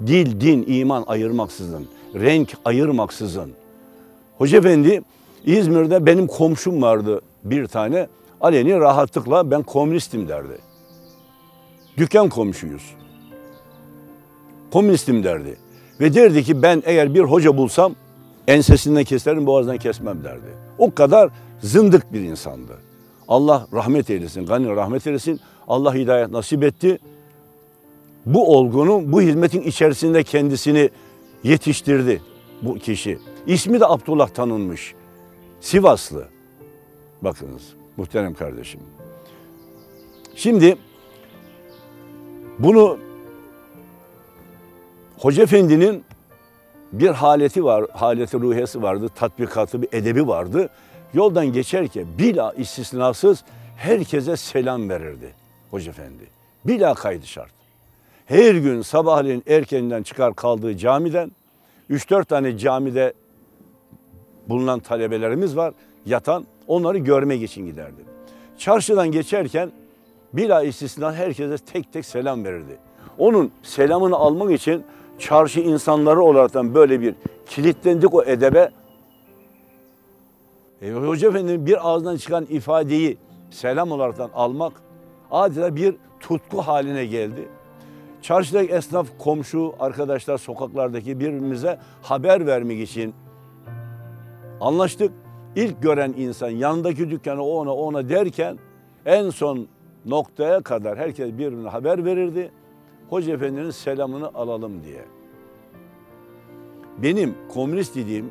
dil, 0.08 0.42
din, 0.42 0.66
iman 0.68 1.04
ayırmaksızın, 1.08 1.88
renk 2.16 2.58
ayırmaksızın. 2.66 3.52
Hoca 4.38 4.58
Efendi 4.58 5.02
İzmir'de 5.46 6.06
benim 6.06 6.28
komşum 6.28 6.82
vardı 6.82 7.22
bir 7.44 7.68
tane. 7.68 8.08
Aleni 8.42 8.80
rahatlıkla 8.80 9.52
ben 9.52 9.64
komünistim 9.64 10.28
derdi. 10.28 10.58
Dükkan 11.98 12.30
komşuyuz. 12.30 12.96
Komünistim 14.72 15.24
derdi. 15.24 15.58
Ve 16.04 16.14
derdi 16.14 16.44
ki 16.44 16.62
ben 16.62 16.84
eğer 16.86 17.14
bir 17.14 17.20
hoca 17.20 17.58
bulsam 17.58 17.96
ensesinden 18.48 19.04
keserim 19.04 19.46
boğazdan 19.46 19.78
kesmem 19.78 20.24
derdi. 20.24 20.54
O 20.78 20.94
kadar 20.94 21.30
zındık 21.62 22.14
bir 22.14 22.22
insandı. 22.22 22.78
Allah 23.28 23.68
rahmet 23.74 24.10
eylesin, 24.10 24.46
gani 24.46 24.70
rahmet 24.70 25.08
eylesin. 25.08 25.40
Allah 25.68 25.96
hidayet 25.96 26.32
nasip 26.32 26.64
etti. 26.64 27.00
Bu 28.26 28.58
olgunun, 28.58 29.12
bu 29.12 29.22
hizmetin 29.22 29.62
içerisinde 29.62 30.24
kendisini 30.24 30.90
yetiştirdi 31.44 32.22
bu 32.62 32.76
kişi. 32.76 33.20
İsmi 33.48 33.80
de 33.80 33.86
Abdullah 33.86 34.30
tanınmış. 34.30 34.94
Sivaslı. 35.62 36.28
Bakınız 37.22 37.64
muhterem 37.98 38.34
kardeşim. 38.34 38.80
Şimdi 40.36 40.78
bunu 42.60 42.98
Hoca 45.24 45.44
Efendi'nin 45.44 46.04
bir 46.92 47.10
haleti 47.10 47.64
var, 47.64 47.86
haleti 47.94 48.40
ruhiyesi 48.40 48.82
vardı, 48.82 49.10
tatbikatı 49.16 49.82
bir 49.82 49.88
edebi 49.92 50.28
vardı. 50.28 50.70
Yoldan 51.14 51.46
geçerken 51.46 52.06
bila 52.18 52.54
istisnasız 52.54 53.44
herkese 53.78 54.38
selam 54.38 54.90
verirdi 54.90 55.34
Hoca 55.72 55.92
Efendi. 55.92 56.24
Bila 56.66 56.94
kaydı 56.94 57.28
şart. 57.28 57.52
Her 58.26 58.56
gün 58.56 58.82
sabahleyin 58.82 59.44
erkenden 59.48 60.04
çıkar 60.04 60.36
kaldığı 60.36 60.78
camiden 60.78 61.32
3-4 61.90 62.26
tane 62.26 62.58
camide 62.58 63.14
bulunan 64.50 64.80
talebelerimiz 64.80 65.58
var 65.58 65.74
yatan 66.06 66.46
onları 66.68 66.98
görmek 66.98 67.42
için 67.44 67.66
giderdi. 67.66 68.02
Çarşıdan 68.58 69.12
geçerken 69.12 69.72
bila 70.34 70.64
istisna 70.64 71.14
herkese 71.14 71.58
tek 71.58 71.94
tek 71.94 72.06
selam 72.06 72.46
verirdi. 72.46 72.78
Onun 73.18 73.52
selamını 73.64 74.16
almak 74.16 74.52
için 74.52 74.84
çarşı 75.24 75.60
insanları 75.60 76.22
olaraktan 76.22 76.76
böyle 76.76 77.02
bir 77.02 77.16
kilitlendik 77.46 78.14
o 78.14 78.24
edebe. 78.24 78.72
E, 80.82 80.92
Hoca 80.92 81.30
Efendi'nin 81.30 81.66
bir 81.66 81.88
ağızdan 81.90 82.18
çıkan 82.18 82.46
ifadeyi 82.50 83.18
selam 83.52 83.92
olaraktan 83.92 84.30
almak 84.34 84.74
adeta 85.32 85.76
bir 85.76 85.96
tutku 86.20 86.58
haline 86.62 87.06
geldi. 87.06 87.48
Çarşıdaki 88.22 88.74
esnaf, 88.74 89.08
komşu, 89.20 89.74
arkadaşlar 89.80 90.38
sokaklardaki 90.38 91.20
birbirimize 91.20 91.80
haber 92.02 92.46
vermek 92.46 92.80
için 92.80 93.14
anlaştık. 94.62 95.12
İlk 95.56 95.82
gören 95.82 96.14
insan 96.18 96.50
yanındaki 96.50 97.10
dükkanı 97.10 97.44
ona 97.44 97.76
ona 97.76 98.10
derken 98.10 98.58
en 99.06 99.30
son 99.30 99.68
noktaya 100.06 100.62
kadar 100.62 100.98
herkes 100.98 101.28
birbirine 101.28 101.70
haber 101.70 102.06
verirdi. 102.06 102.52
Hoca 103.14 103.34
Efendi'nin 103.34 103.72
selamını 103.72 104.28
alalım 104.28 104.84
diye. 104.84 105.06
Benim 106.98 107.36
komünist 107.54 107.96
dediğim 107.96 108.30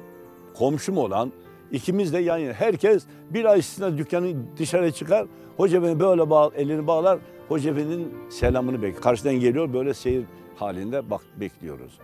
komşum 0.55 0.99
olan 0.99 1.33
ikimiz 1.73 2.13
de 2.13 2.19
yan 2.19 2.39
yana. 2.39 2.53
Herkes 2.53 3.05
bir 3.31 3.45
ay 3.45 3.59
içinde 3.59 3.99
dükkanı 3.99 4.35
dışarı 4.59 4.93
çıkar. 4.93 5.27
Hoca 5.57 5.79
Efendi 5.79 6.01
böyle 6.01 6.31
bağ, 6.31 6.51
elini 6.57 6.87
bağlar. 6.87 7.19
Hoca 7.49 7.71
Efendi'nin 7.71 8.15
selamını 8.31 8.83
bekliyor. 8.83 9.03
Karşıdan 9.03 9.35
geliyor 9.35 9.73
böyle 9.73 9.95
seyir 9.95 10.25
halinde 10.57 11.11
bak 11.11 11.21
bekliyoruz. 11.37 11.99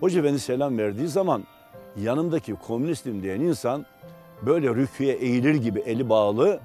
Hoca 0.00 0.20
Efendi 0.20 0.38
selam 0.38 0.78
verdiği 0.78 1.08
zaman 1.08 1.44
yanımdaki 2.02 2.54
komünistim 2.54 3.22
diyen 3.22 3.40
insan 3.40 3.86
böyle 4.46 4.74
rüküye 4.74 5.14
eğilir 5.14 5.54
gibi 5.54 5.80
eli 5.80 6.08
bağlı 6.08 6.60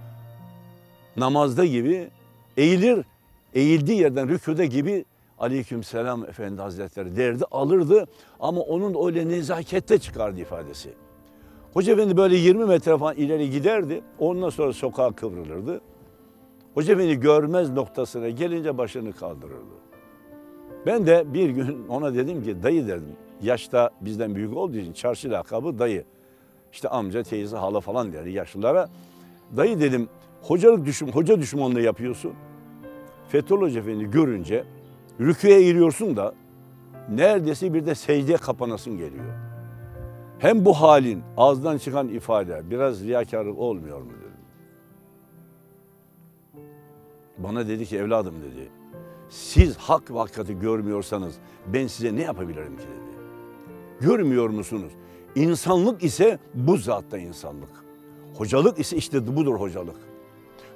namazda 1.17 1.65
gibi 1.65 2.09
eğilir 2.57 3.05
eğildiği 3.53 3.99
yerden 3.99 4.29
rüküde 4.29 4.65
gibi 4.65 5.05
aleyküm 5.37 5.83
selam 5.83 6.23
efendi 6.23 6.61
hazretleri 6.61 7.15
derdi 7.15 7.43
alırdı 7.51 8.05
ama 8.39 8.61
onun 8.61 9.07
öyle 9.07 9.27
nezakette 9.27 9.97
çıkardı 9.97 10.39
ifadesi. 10.41 10.93
Hoca 11.73 11.93
Efendi 11.93 12.17
böyle 12.17 12.35
20 12.35 12.65
metre 12.65 12.97
falan 12.97 13.15
ileri 13.15 13.49
giderdi 13.49 14.01
ondan 14.19 14.49
sonra 14.49 14.73
sokağa 14.73 15.11
kıvrılırdı. 15.11 15.81
Hoca 16.73 16.93
Efendi 16.93 17.19
görmez 17.19 17.69
noktasına 17.69 18.29
gelince 18.29 18.77
başını 18.77 19.13
kaldırırdı. 19.13 19.77
Ben 20.85 21.07
de 21.07 21.33
bir 21.33 21.49
gün 21.49 21.87
ona 21.87 22.15
dedim 22.15 22.43
ki 22.43 22.63
dayı 22.63 22.87
dedim 22.87 23.15
yaşta 23.41 23.89
bizden 24.01 24.35
büyük 24.35 24.57
olduğu 24.57 24.77
için 24.77 24.93
çarşı 24.93 25.31
lakabı 25.31 25.79
dayı. 25.79 26.05
İşte 26.71 26.89
amca, 26.89 27.23
teyze, 27.23 27.57
hala 27.57 27.79
falan 27.79 28.13
der 28.13 28.25
yaşlılara. 28.25 28.89
Dayı 29.57 29.79
dedim 29.79 30.09
hocalık 30.41 30.85
düşün, 30.85 31.07
hoca 31.07 31.41
düşmanlığı 31.41 31.81
yapıyorsun. 31.81 32.33
Fethullah 33.29 33.61
Hoca 33.61 33.79
Efendi 33.79 34.11
görünce 34.11 34.63
rüküye 35.19 35.57
eğiliyorsun 35.57 36.17
da 36.17 36.33
neredeyse 37.09 37.73
bir 37.73 37.85
de 37.85 37.95
secdeye 37.95 38.37
kapanasın 38.37 38.97
geliyor. 38.97 39.33
Hem 40.39 40.65
bu 40.65 40.73
halin 40.73 41.23
ağızdan 41.37 41.77
çıkan 41.77 42.07
ifade 42.07 42.61
biraz 42.69 43.03
riyakarlık 43.03 43.57
olmuyor 43.57 44.01
mu 44.01 44.11
dedim. 44.11 44.27
Bana 47.37 47.67
dedi 47.67 47.85
ki 47.85 47.97
evladım 47.97 48.35
dedi. 48.35 48.69
Siz 49.29 49.77
hak 49.77 50.11
ve 50.11 50.17
hakikati 50.17 50.59
görmüyorsanız 50.59 51.35
ben 51.67 51.87
size 51.87 52.15
ne 52.15 52.21
yapabilirim 52.21 52.77
ki 52.77 52.83
dedi. 52.83 53.07
Görmüyor 54.07 54.49
musunuz? 54.49 54.91
İnsanlık 55.35 56.03
ise 56.03 56.39
bu 56.53 56.77
zatta 56.77 57.17
insanlık. 57.17 57.69
Hocalık 58.37 58.79
ise 58.79 58.97
işte 58.97 59.35
budur 59.35 59.59
hocalık. 59.59 59.95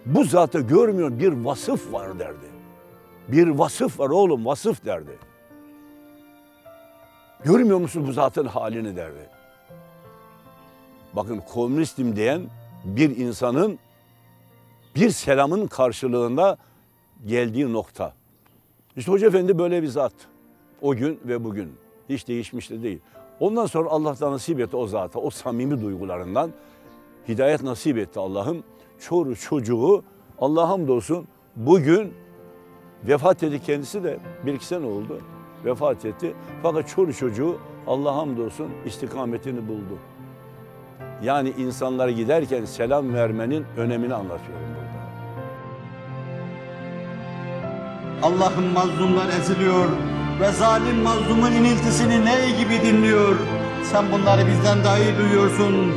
Bu 0.06 0.24
zatta 0.24 0.60
görmüyor 0.60 1.20
bir 1.20 1.32
vasıf 1.32 1.94
var 1.94 2.20
derdi. 2.20 2.61
Bir 3.28 3.48
vasıf 3.48 4.00
var 4.00 4.10
oğlum 4.10 4.46
vasıf 4.46 4.86
derdi. 4.86 5.18
Görmüyor 7.44 7.78
musun 7.78 8.08
bu 8.08 8.12
zatın 8.12 8.46
halini 8.46 8.96
derdi. 8.96 9.30
Bakın 11.14 11.42
komünistim 11.54 12.16
diyen 12.16 12.42
bir 12.86 13.18
insanın 13.18 13.80
bir 14.96 15.10
selamın 15.10 15.68
karşılığında 15.68 16.58
geldiği 17.26 17.74
nokta. 17.74 18.14
İşte 18.98 19.12
Hoca 19.12 19.28
Efendi 19.28 19.58
böyle 19.58 19.84
bir 19.84 19.88
zat. 19.88 20.14
O 20.82 20.96
gün 20.96 21.20
ve 21.26 21.44
bugün. 21.44 21.74
Hiç 22.10 22.28
değişmiş 22.28 22.70
de 22.70 22.84
değil. 22.84 23.00
Ondan 23.40 23.66
sonra 23.66 23.90
Allah'tan 23.90 24.32
nasip 24.32 24.60
etti 24.60 24.78
o 24.78 24.88
zata, 24.88 25.20
o 25.20 25.30
samimi 25.30 25.82
duygularından 25.82 26.52
hidayet 27.28 27.64
nasip 27.64 27.98
etti 27.98 28.20
Allah'ım. 28.20 28.64
Çoru 29.00 29.36
çocuğu 29.36 30.04
Allah'a 30.40 30.70
hamdolsun 30.70 31.28
bugün 31.56 32.14
vefat 33.08 33.44
etti 33.44 33.62
kendisi 33.66 34.04
de 34.04 34.20
bir 34.46 34.54
iki 34.54 34.66
sene 34.66 34.86
oldu. 34.86 35.20
Vefat 35.66 36.06
etti. 36.06 36.34
Fakat 36.64 36.90
çoru 36.90 37.14
çocuğu 37.14 37.58
Allah'a 37.88 38.18
hamdolsun 38.18 38.72
istikametini 38.86 39.68
buldu. 39.68 39.98
Yani 41.24 41.54
insanlara 41.58 42.12
giderken 42.12 42.66
selam 42.66 43.14
vermenin 43.14 43.66
önemini 43.78 44.14
anlatıyorum 44.14 44.66
burada. 44.76 45.02
Allah'ın 48.24 48.66
mazlumlar 48.66 49.30
eziliyor 49.40 49.86
ve 50.42 50.52
zalim 50.52 50.98
mazlumun 50.98 51.52
iniltisini 51.52 52.26
ney 52.26 52.58
gibi 52.58 52.86
dinliyor. 52.86 53.36
Sen 53.84 54.12
bunları 54.12 54.48
bizden 54.48 54.84
daha 54.84 54.98
iyi 54.98 55.18
duyuyorsun. 55.18 55.92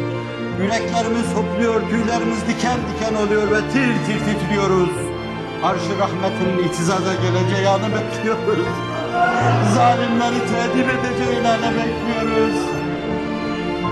Yüreklerimiz 0.63 1.35
hopluyor, 1.35 1.81
tüylerimiz 1.91 2.49
diken 2.49 2.79
diken 2.95 3.15
oluyor 3.15 3.51
ve 3.51 3.61
tir 3.73 3.95
tir 4.07 4.19
titriyoruz. 4.25 5.14
Arş-ı 5.65 5.99
rahmetinin 5.99 6.69
itizaza 6.69 7.15
geleceği 7.15 7.67
bekliyoruz. 7.97 8.75
Zalimleri 9.75 10.41
tedip 10.53 10.89
edeceğin 10.95 11.45
anı 11.45 11.71
bekliyoruz. 11.79 12.59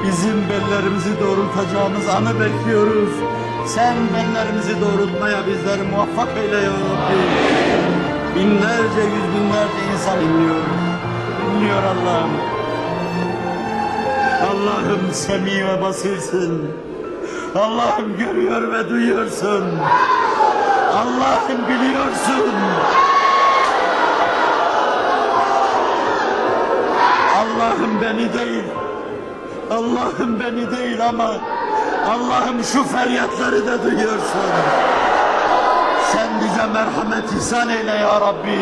Bizim 0.07 0.37
bellerimizi 0.49 1.21
doğrultacağımız 1.21 2.09
anı 2.09 2.41
bekliyoruz. 2.41 3.13
Sen 3.67 3.97
bellerimizi 4.15 4.81
doğrultmaya 4.81 5.47
bizleri 5.47 5.83
muvaffak 5.83 6.29
eyle 6.37 6.57
ya 6.57 6.71
Rabbi. 6.71 7.19
Binlerce, 8.35 9.03
yüz 9.15 9.27
binlerce 9.35 9.81
insan 9.93 10.21
dinliyor. 10.21 10.63
Dinliyor 11.41 11.83
Allah'ım. 11.83 12.31
Allah'ım 14.51 15.13
semi 15.13 15.67
ve 15.69 15.83
basirsin. 15.83 16.71
Allah'ım 17.55 18.19
görüyor 18.19 18.73
ve 18.73 18.91
duyuyorsun. 18.91 19.65
Allah'ım 21.53 21.69
biliyorsun. 21.69 22.55
Allah'ım 27.37 28.01
beni 28.03 28.33
değil. 28.35 28.65
Allah'ım 29.71 30.41
beni 30.41 30.77
değil 30.77 31.09
ama 31.09 31.31
Allah'ım 32.11 32.65
şu 32.65 32.85
feryatları 32.85 33.67
da 33.67 33.83
duyuyorsun. 33.83 34.51
Sen 36.13 36.29
bize 36.41 36.67
merhamet 36.67 37.33
ihsan 37.33 37.69
eyle 37.69 37.91
ya 37.91 38.21
Rabbi. 38.21 38.59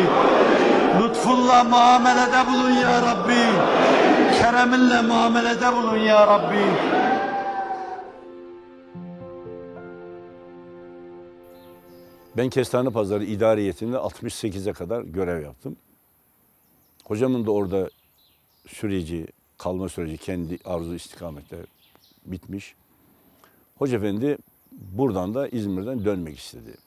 Lütfunla 1.01 1.63
muamelede 1.63 2.47
bulun 2.47 2.71
ya 2.71 3.01
Rabbi. 3.01 3.45
Kereminle 4.41 5.01
muamelede 5.01 5.75
bulun 5.75 5.97
ya 5.97 6.27
Rabbi. 6.27 6.65
Ben 12.37 12.49
Kestane 12.49 12.89
Pazarı 12.89 13.23
idariyetinde 13.23 13.97
68'e 13.97 14.73
kadar 14.73 15.01
görev 15.01 15.43
yaptım. 15.43 15.75
Hocamın 17.03 17.45
da 17.45 17.51
orada 17.51 17.89
süreci, 18.67 19.27
kalma 19.57 19.89
süreci 19.89 20.17
kendi 20.17 20.57
arzu 20.65 20.95
istikamette 20.95 21.57
bitmiş. 22.25 22.75
Hoca 23.77 23.97
Efendi 23.97 24.37
buradan 24.71 25.33
da 25.33 25.47
İzmir'den 25.47 26.05
dönmek 26.05 26.39
istedi. 26.39 26.77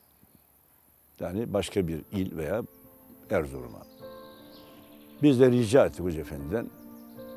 Yani 1.21 1.53
başka 1.53 1.89
bir 1.89 2.01
il 2.13 2.37
veya 2.37 2.63
Erzurum'a. 3.31 3.83
Biz 5.23 5.41
de 5.41 5.51
rica 5.51 5.87
ettik 5.87 6.05
Hoca 6.05 6.21
Efendi'den. 6.21 6.71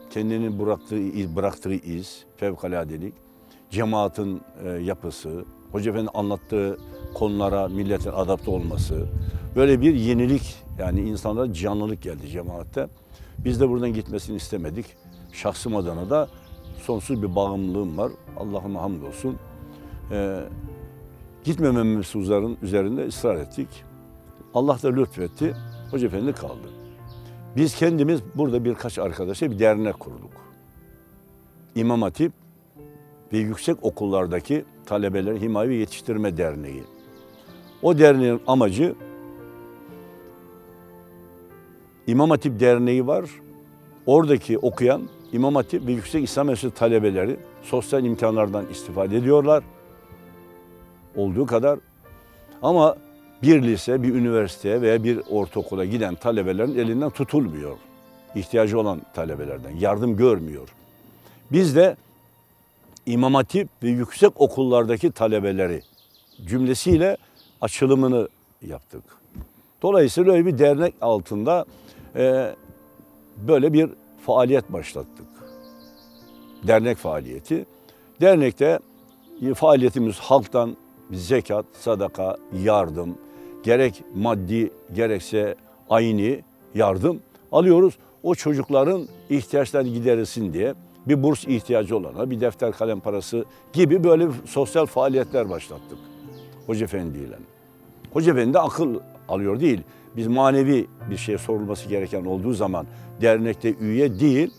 Kendini 0.09 0.59
bıraktığı 0.59 0.99
iz, 0.99 1.35
bıraktığı 1.35 1.73
iz, 1.73 2.25
fevkaladelik, 2.37 3.13
cemaatin 3.69 4.41
e, 4.63 4.69
yapısı, 4.69 5.45
Hoca 5.71 5.91
Efendi 5.91 6.10
anlattığı 6.13 6.77
konulara 7.13 7.67
milletin 7.67 8.12
adapte 8.12 8.51
olması, 8.51 9.08
böyle 9.56 9.82
bir 9.82 9.93
yenilik 9.93 10.56
yani 10.80 11.01
insanlara 11.01 11.53
canlılık 11.53 12.01
geldi 12.01 12.30
cemaatte. 12.30 12.88
Biz 13.38 13.62
de 13.62 13.69
buradan 13.69 13.93
gitmesini 13.93 14.36
istemedik. 14.36 14.86
Şahsım 15.32 15.75
adına 15.75 16.10
da 16.10 16.27
sonsuz 16.82 17.21
bir 17.21 17.36
bağımlılığım 17.36 17.97
var. 17.97 18.12
Allah'ıma 18.38 18.82
hamdolsun. 18.82 19.38
Ee, 20.12 20.43
gitmememiz 21.43 22.15
üzerinde, 22.62 23.08
ısrar 23.08 23.36
ettik. 23.36 23.67
Allah 24.53 24.77
da 24.84 24.88
lütfetti. 24.88 25.56
Hoca 25.91 26.08
Efendi 26.08 26.34
kaldı. 26.34 26.69
Biz 27.56 27.75
kendimiz 27.75 28.21
burada 28.36 28.65
birkaç 28.65 28.99
arkadaşa 28.99 29.51
bir 29.51 29.60
dernek 29.60 29.99
kurduk. 29.99 30.32
İmam 31.75 32.01
Hatip 32.01 32.32
ve 33.33 33.37
yüksek 33.37 33.77
okullardaki 33.81 34.65
talebeleri 34.85 35.41
himaye 35.41 35.69
ve 35.69 35.75
yetiştirme 35.75 36.37
derneği. 36.37 36.83
O 37.81 37.99
derneğin 37.99 38.41
amacı 38.47 38.95
İmam 42.07 42.29
Hatip 42.29 42.59
Derneği 42.59 43.07
var. 43.07 43.25
Oradaki 44.05 44.57
okuyan 44.57 45.01
İmam 45.33 45.55
Hatip 45.55 45.87
ve 45.87 45.91
Yüksek 45.91 46.23
İslam 46.23 46.47
Üniversitesi 46.47 46.75
talebeleri 46.75 47.37
sosyal 47.63 48.05
imkanlardan 48.05 48.65
istifade 48.71 49.17
ediyorlar. 49.17 49.63
Olduğu 51.15 51.45
kadar. 51.45 51.79
Ama 52.61 52.95
bir 53.43 53.61
lise, 53.63 54.03
bir 54.03 54.13
üniversiteye 54.15 54.81
veya 54.81 55.03
bir 55.03 55.21
ortaokula 55.29 55.85
giden 55.85 56.15
talebelerin 56.15 56.77
elinden 56.77 57.09
tutulmuyor. 57.09 57.77
İhtiyacı 58.35 58.79
olan 58.79 59.01
talebelerden 59.13 59.75
yardım 59.79 60.17
görmüyor. 60.17 60.69
Biz 61.51 61.75
de 61.75 61.95
İmam 63.07 63.33
Hatip 63.33 63.69
ve 63.83 63.89
yüksek 63.89 64.41
okullardaki 64.41 65.11
talebeleri 65.11 65.81
cümlesiyle 66.45 67.17
açılımını 67.61 68.27
yaptık. 68.61 69.03
Dolayısıyla 69.81 70.33
öyle 70.33 70.45
bir 70.45 70.57
dernek 70.57 70.93
altında 71.01 71.65
e, 72.15 72.55
böyle 73.37 73.73
bir 73.73 73.89
faaliyet 74.25 74.73
başlattık. 74.73 75.25
Dernek 76.67 76.97
faaliyeti. 76.97 77.65
Dernekte 78.21 78.79
e, 79.41 79.53
faaliyetimiz 79.53 80.19
halktan 80.19 80.77
zekat, 81.11 81.65
sadaka, 81.73 82.37
yardım, 82.63 83.17
gerek 83.63 84.03
maddi 84.15 84.71
gerekse 84.95 85.55
ayni 85.89 86.43
yardım 86.75 87.19
alıyoruz. 87.51 87.97
O 88.23 88.35
çocukların 88.35 89.07
ihtiyaçlarını 89.29 89.89
giderilsin 89.89 90.53
diye 90.53 90.73
bir 91.09 91.23
burs 91.23 91.47
ihtiyacı 91.47 91.97
olana, 91.97 92.29
bir 92.29 92.41
defter 92.41 92.71
kalem 92.71 92.99
parası 92.99 93.45
gibi 93.73 94.03
böyle 94.03 94.27
sosyal 94.45 94.85
faaliyetler 94.85 95.49
başlattık 95.49 95.97
Hoca 96.65 96.85
Efendi 96.85 97.17
ile. 97.17 97.37
Hoca 98.13 98.31
Efendi 98.31 98.53
de 98.53 98.59
akıl 98.59 98.99
alıyor 99.29 99.59
değil. 99.59 99.81
Biz 100.15 100.27
manevi 100.27 100.87
bir 101.09 101.17
şey 101.17 101.37
sorulması 101.37 101.89
gereken 101.89 102.25
olduğu 102.25 102.53
zaman 102.53 102.85
dernekte 103.21 103.75
üye 103.79 104.19
değil, 104.19 104.53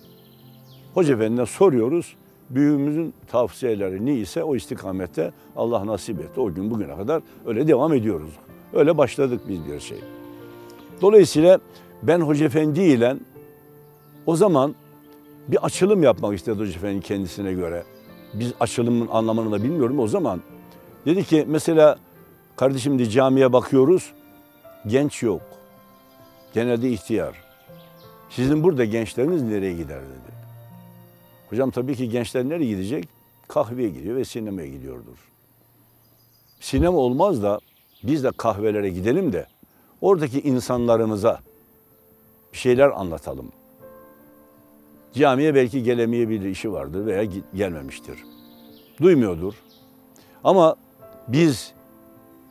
Hoca 0.95 1.15
Efendi'ne 1.15 1.47
soruyoruz. 1.47 2.17
Büyüğümüzün 2.51 3.15
tavsiyeleri 3.27 4.07
neyse 4.07 4.45
o 4.45 4.57
istikamette 4.57 5.33
Allah 5.57 5.87
nasip 5.87 6.21
etti. 6.21 6.41
O 6.41 6.55
gün 6.55 6.71
bugüne 6.71 6.97
kadar 6.97 7.23
öyle 7.47 7.69
devam 7.69 7.95
ediyoruz. 7.95 8.31
Öyle 8.73 8.99
başladık 8.99 9.41
biz 9.49 9.59
bir 9.67 9.81
şey. 9.81 9.99
Dolayısıyla 11.03 11.59
ben 12.03 12.21
Hoca 12.21 12.47
Efendi 12.47 12.81
ile 12.81 13.17
o 14.27 14.37
zaman 14.37 14.75
bir 15.49 15.65
açılım 15.65 16.03
yapmak 16.03 16.39
istedi 16.39 16.61
Hoca 16.61 16.71
Efendi 16.71 17.01
kendisine 17.01 17.53
göre. 17.53 17.85
Biz 18.35 18.53
açılımın 18.61 19.09
anlamını 19.09 19.53
da 19.53 19.63
bilmiyorum 19.63 19.99
o 19.99 20.09
zaman. 20.09 20.43
Dedi 21.07 21.25
ki 21.25 21.45
mesela 21.49 21.99
kardeşim 22.57 22.99
de 22.99 23.11
camiye 23.11 23.53
bakıyoruz. 23.53 24.13
Genç 24.87 25.23
yok. 25.23 25.43
Genelde 26.55 26.91
ihtiyar. 26.91 27.35
Sizin 28.31 28.63
burada 28.63 28.85
gençleriniz 28.85 29.43
nereye 29.43 29.73
gider 29.73 30.01
dedi. 30.01 30.39
Hocam 31.51 31.71
tabii 31.71 31.97
ki 31.97 32.09
gençler 32.09 32.45
nereye 32.45 32.67
gidecek? 32.67 33.09
Kahveye 33.49 33.89
gidiyor 33.89 34.17
ve 34.17 34.25
sinemaya 34.25 34.69
gidiyordur. 34.69 35.17
Sinema 36.61 36.99
olmaz 36.99 37.43
da 37.43 37.61
biz 38.03 38.25
de 38.25 38.31
kahvelere 38.31 38.91
gidelim 38.91 39.33
de 39.33 39.47
oradaki 40.01 40.41
insanlarımıza 40.41 41.41
bir 42.53 42.59
şeyler 42.59 42.89
anlatalım. 42.89 43.53
Camiye 45.15 45.55
belki 45.55 45.83
gelemeyebilir 45.83 46.49
işi 46.49 46.73
vardır 46.73 47.07
veya 47.07 47.25
gelmemiştir. 47.55 48.17
Duymuyordur. 49.03 49.55
Ama 50.45 50.77
biz 51.29 51.73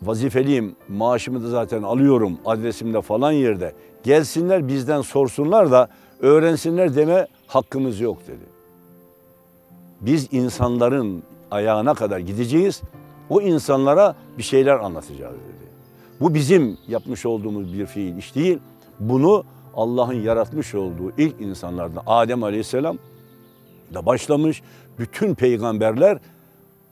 vazifeliyim, 0.02 0.76
maaşımı 0.90 1.44
da 1.44 1.50
zaten 1.50 1.84
alıyorum 1.84 2.38
adresimde 2.46 3.02
falan 3.02 3.32
yerde. 3.32 3.74
Gelsinler 4.04 4.68
bizden 4.68 5.02
sorsunlar 5.02 5.72
da 5.72 5.90
öğrensinler 6.20 6.96
deme 6.96 7.28
hakkımız 7.48 8.00
yok 8.00 8.18
dedi. 8.28 8.46
Biz 10.02 10.28
insanların 10.32 11.24
ayağına 11.52 11.94
kadar 11.94 12.20
gideceğiz. 12.20 12.82
O 13.30 13.42
insanlara 13.42 14.16
bir 14.38 14.44
şeyler 14.44 14.76
anlatacağız 14.76 15.36
dedi. 15.36 15.68
Bu 16.20 16.34
bizim 16.34 16.78
yapmış 16.88 17.26
olduğumuz 17.26 17.74
bir 17.74 17.86
fiil 17.86 18.18
iş 18.18 18.36
değil. 18.36 18.60
Bunu 19.00 19.44
Allah'ın 19.78 20.22
yaratmış 20.22 20.76
olduğu 20.76 21.12
ilk 21.18 21.42
insanlardan 21.42 22.04
Adem 22.08 22.44
Aleyhisselam 22.44 22.98
da 23.94 24.06
başlamış. 24.06 24.62
Bütün 25.00 25.36
peygamberler 25.36 26.18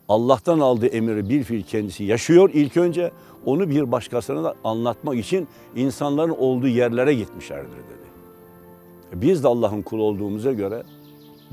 Allah'tan 0.10 0.60
aldığı 0.60 0.88
emri 0.88 1.30
bir 1.30 1.44
fiil 1.44 1.64
kendisi 1.64 2.04
yaşıyor 2.04 2.50
ilk 2.54 2.78
önce. 2.78 3.12
Onu 3.46 3.70
bir 3.70 3.92
başkasına 3.92 4.44
da 4.44 4.56
anlatmak 4.64 5.18
için 5.18 5.48
insanların 5.76 6.36
olduğu 6.38 6.68
yerlere 6.68 7.14
gitmişlerdir 7.14 7.70
dedi. 7.72 8.06
Biz 9.14 9.44
de 9.44 9.48
Allah'ın 9.48 9.82
kulu 9.82 10.04
olduğumuza 10.04 10.52
göre 10.52 10.84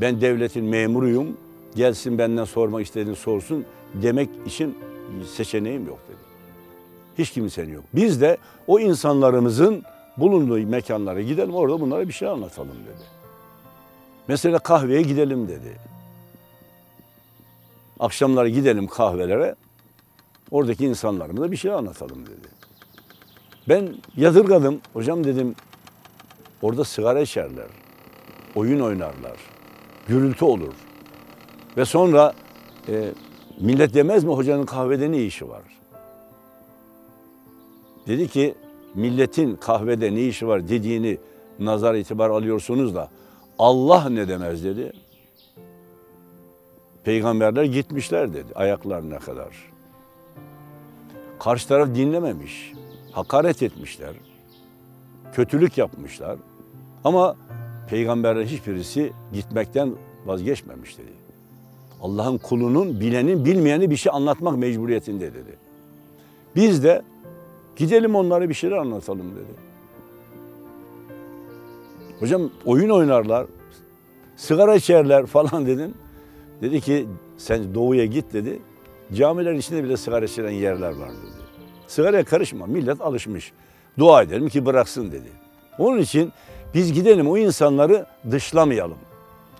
ben 0.00 0.20
devletin 0.20 0.64
memuruyum. 0.64 1.36
Gelsin 1.74 2.18
benden 2.18 2.44
sormak 2.44 2.86
istediğini 2.86 3.16
sorsun 3.16 3.64
demek 3.94 4.28
için 4.46 4.74
seçeneğim 5.26 5.86
yok 5.86 5.98
dedi. 6.08 6.18
Hiç 7.18 7.30
kimsenin 7.30 7.74
yok. 7.74 7.84
Biz 7.94 8.20
de 8.20 8.36
o 8.66 8.80
insanlarımızın 8.80 9.82
bulunduğu 10.16 10.66
mekanlara 10.66 11.22
gidelim 11.22 11.54
orada 11.54 11.80
bunlara 11.80 12.08
bir 12.08 12.12
şey 12.12 12.28
anlatalım 12.28 12.76
dedi. 12.84 13.04
Mesela 14.28 14.58
kahveye 14.58 15.02
gidelim 15.02 15.48
dedi. 15.48 15.78
Akşamları 18.00 18.48
gidelim 18.48 18.86
kahvelere. 18.86 19.54
Oradaki 20.50 20.86
insanlarımıza 20.86 21.52
bir 21.52 21.56
şey 21.56 21.72
anlatalım 21.72 22.26
dedi. 22.26 22.48
Ben 23.68 23.94
yadırgadım. 24.16 24.80
Hocam 24.92 25.24
dedim 25.24 25.54
orada 26.62 26.84
sigara 26.84 27.20
içerler. 27.20 27.68
Oyun 28.54 28.80
oynarlar. 28.80 29.36
Gürültü 30.08 30.44
olur. 30.44 30.74
Ve 31.76 31.84
sonra 31.84 32.32
e, 32.88 33.12
millet 33.60 33.94
demez 33.94 34.24
mi 34.24 34.32
hocanın 34.32 34.66
kahvede 34.66 35.12
ne 35.12 35.22
işi 35.22 35.48
var? 35.48 35.62
Dedi 38.06 38.28
ki 38.28 38.54
milletin 38.94 39.56
kahvede 39.56 40.14
ne 40.14 40.22
işi 40.22 40.48
var 40.48 40.68
dediğini 40.68 41.18
nazar 41.58 41.94
itibar 41.94 42.30
alıyorsunuz 42.30 42.94
da 42.94 43.10
Allah 43.58 44.08
ne 44.08 44.28
demez 44.28 44.64
dedi. 44.64 44.92
Peygamberler 47.04 47.64
gitmişler 47.64 48.34
dedi 48.34 48.54
ayaklarına 48.54 49.18
kadar. 49.18 49.72
Karşı 51.38 51.68
taraf 51.68 51.88
dinlememiş. 51.94 52.72
Hakaret 53.12 53.62
etmişler. 53.62 54.14
Kötülük 55.32 55.78
yapmışlar. 55.78 56.38
Ama 57.04 57.36
peygamberler 57.88 58.44
hiçbirisi 58.44 59.12
gitmekten 59.32 59.92
vazgeçmemiş 60.26 60.98
dedi. 60.98 61.12
Allah'ın 62.02 62.38
kulunun 62.38 63.00
bilenin 63.00 63.44
bilmeyeni 63.44 63.90
bir 63.90 63.96
şey 63.96 64.12
anlatmak 64.14 64.56
mecburiyetinde 64.56 65.34
dedi. 65.34 65.56
Biz 66.56 66.84
de 66.84 67.02
gidelim 67.76 68.14
onlara 68.14 68.48
bir 68.48 68.54
şeyler 68.54 68.76
anlatalım 68.76 69.30
dedi. 69.30 69.72
Hocam 72.20 72.50
oyun 72.64 72.90
oynarlar, 72.90 73.46
sigara 74.36 74.74
içerler 74.74 75.26
falan 75.26 75.66
dedim. 75.66 75.94
Dedi 76.62 76.80
ki 76.80 77.06
sen 77.38 77.74
doğuya 77.74 78.04
git 78.04 78.32
dedi. 78.32 78.58
Camilerin 79.14 79.58
içinde 79.58 79.84
bile 79.84 79.96
sigara 79.96 80.24
içilen 80.24 80.50
yerler 80.50 80.90
var 80.90 81.10
dedi. 81.10 81.42
Sigaraya 81.86 82.24
karışma 82.24 82.66
millet 82.66 83.00
alışmış. 83.00 83.52
Dua 83.98 84.22
edelim 84.22 84.48
ki 84.48 84.66
bıraksın 84.66 85.12
dedi. 85.12 85.28
Onun 85.78 85.98
için 85.98 86.32
biz 86.74 86.92
gidelim 86.92 87.30
o 87.30 87.36
insanları 87.36 88.06
dışlamayalım. 88.30 88.98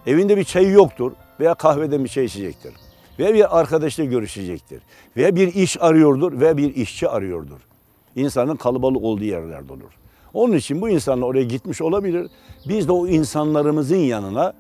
Evinde 0.07 0.37
bir 0.37 0.45
çayı 0.45 0.71
yoktur 0.71 1.13
veya 1.41 1.55
kahvede 1.55 2.05
bir 2.05 2.09
çay 2.09 2.25
içecektir. 2.25 2.75
Veya 3.19 3.35
bir 3.35 3.61
arkadaşla 3.61 4.05
görüşecektir. 4.05 4.83
Veya 5.17 5.37
bir 5.37 5.55
iş 5.55 5.83
arıyordur 5.83 6.41
veya 6.41 6.57
bir 6.57 6.75
işçi 6.75 7.09
arıyordur. 7.09 7.61
İnsanın 8.17 8.57
kalabalık 8.57 9.03
olduğu 9.03 9.25
yerlerde 9.25 9.73
olur. 9.73 9.99
Onun 10.35 10.57
için 10.57 10.83
bu 10.83 10.89
insanlar 10.89 11.27
oraya 11.27 11.45
gitmiş 11.45 11.83
olabilir. 11.83 12.31
Biz 12.69 12.89
de 12.89 12.93
o 12.93 13.07
insanlarımızın 13.07 13.97
yanına 13.97 14.53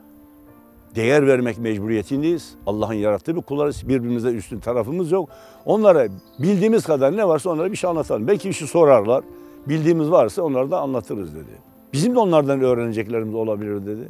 değer 0.95 1.27
vermek 1.27 1.59
mecburiyetindeyiz. 1.59 2.55
Allah'ın 2.67 2.95
yarattığı 2.95 3.37
bir 3.37 3.43
kullarız. 3.43 3.89
Birbirimize 3.89 4.29
üstün 4.29 4.61
tarafımız 4.61 5.13
yok. 5.13 5.29
Onlara 5.65 6.09
bildiğimiz 6.39 6.85
kadar 6.85 7.17
ne 7.17 7.29
varsa 7.29 7.51
onlara 7.51 7.73
bir 7.73 7.77
şey 7.77 7.91
anlatalım. 7.91 8.29
Belki 8.29 8.49
bir 8.49 8.55
şey 8.55 8.69
sorarlar. 8.69 9.25
Bildiğimiz 9.67 10.11
varsa 10.11 10.43
onları 10.43 10.71
da 10.71 10.81
anlatırız 10.81 11.35
dedi. 11.35 11.59
Bizim 11.93 12.15
de 12.15 12.19
onlardan 12.19 12.61
öğreneceklerimiz 12.61 13.35
olabilir 13.35 13.87
dedi. 13.87 14.09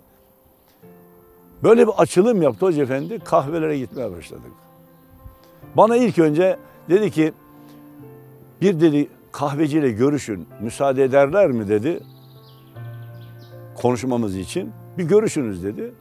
Böyle 1.63 1.87
bir 1.87 1.93
açılım 1.99 2.43
yaptı 2.43 2.67
Hoca 2.67 2.83
Efendi. 2.83 3.19
Kahvelere 3.19 3.79
gitmeye 3.79 4.13
başladık. 4.13 4.53
Bana 5.77 5.97
ilk 5.97 6.19
önce 6.19 6.57
dedi 6.91 7.11
ki 7.11 7.33
bir 8.61 8.81
dedi 8.81 9.09
kahveciyle 9.33 9.91
görüşün 9.91 10.47
müsaade 10.61 11.05
ederler 11.05 11.51
mi 11.51 11.69
dedi 11.69 12.01
konuşmamız 13.75 14.37
için. 14.37 14.71
Bir 14.99 15.05
görüşünüz 15.05 15.65
dedi. 15.65 15.93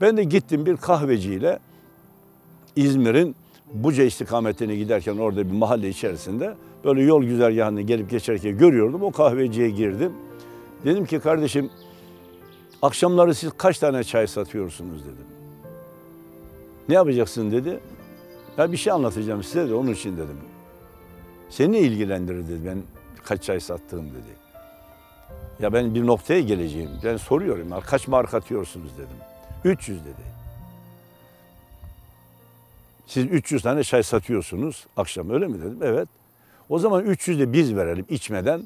Ben 0.00 0.16
de 0.16 0.24
gittim 0.24 0.66
bir 0.66 0.76
kahveciyle 0.76 1.58
İzmir'in 2.76 3.36
Buca 3.74 4.04
istikametine 4.04 4.76
giderken 4.76 5.16
orada 5.16 5.46
bir 5.46 5.52
mahalle 5.52 5.88
içerisinde 5.88 6.54
böyle 6.84 7.02
yol 7.02 7.22
güzergahını 7.22 7.80
gelip 7.80 8.10
geçerken 8.10 8.58
görüyordum. 8.58 9.02
O 9.02 9.12
kahveciye 9.12 9.70
girdim. 9.70 10.12
Dedim 10.84 11.04
ki 11.04 11.20
kardeşim 11.20 11.70
akşamları 12.82 13.34
siz 13.34 13.50
kaç 13.58 13.78
tane 13.78 14.04
çay 14.04 14.26
satıyorsunuz 14.26 15.04
dedim. 15.04 15.26
Ne 16.88 16.94
yapacaksın 16.94 17.52
dedi. 17.52 17.80
Ya 18.58 18.72
bir 18.72 18.76
şey 18.76 18.92
anlatacağım 18.92 19.42
size 19.42 19.68
de 19.68 19.74
onun 19.74 19.92
için 19.92 20.16
dedim. 20.16 20.36
Seni 21.50 21.78
ilgilendirir 21.78 22.48
dedi 22.48 22.66
ben 22.66 22.82
kaç 23.24 23.42
çay 23.42 23.60
sattığım 23.60 24.10
dedi. 24.10 24.38
Ya 25.60 25.72
ben 25.72 25.94
bir 25.94 26.06
noktaya 26.06 26.40
geleceğim. 26.40 26.90
Ben 27.04 27.16
soruyorum 27.16 27.68
kaç 27.86 28.08
marka 28.08 28.36
atıyorsunuz 28.36 28.90
dedim. 28.96 29.16
300 29.64 30.04
dedi. 30.04 30.38
Siz 33.06 33.24
300 33.24 33.62
tane 33.62 33.84
çay 33.84 34.02
satıyorsunuz 34.02 34.86
akşam 34.96 35.30
öyle 35.30 35.46
mi 35.46 35.58
dedim. 35.60 35.78
Evet. 35.82 36.08
O 36.68 36.78
zaman 36.78 37.04
300 37.04 37.40
de 37.40 37.52
biz 37.52 37.76
verelim 37.76 38.04
içmeden. 38.08 38.62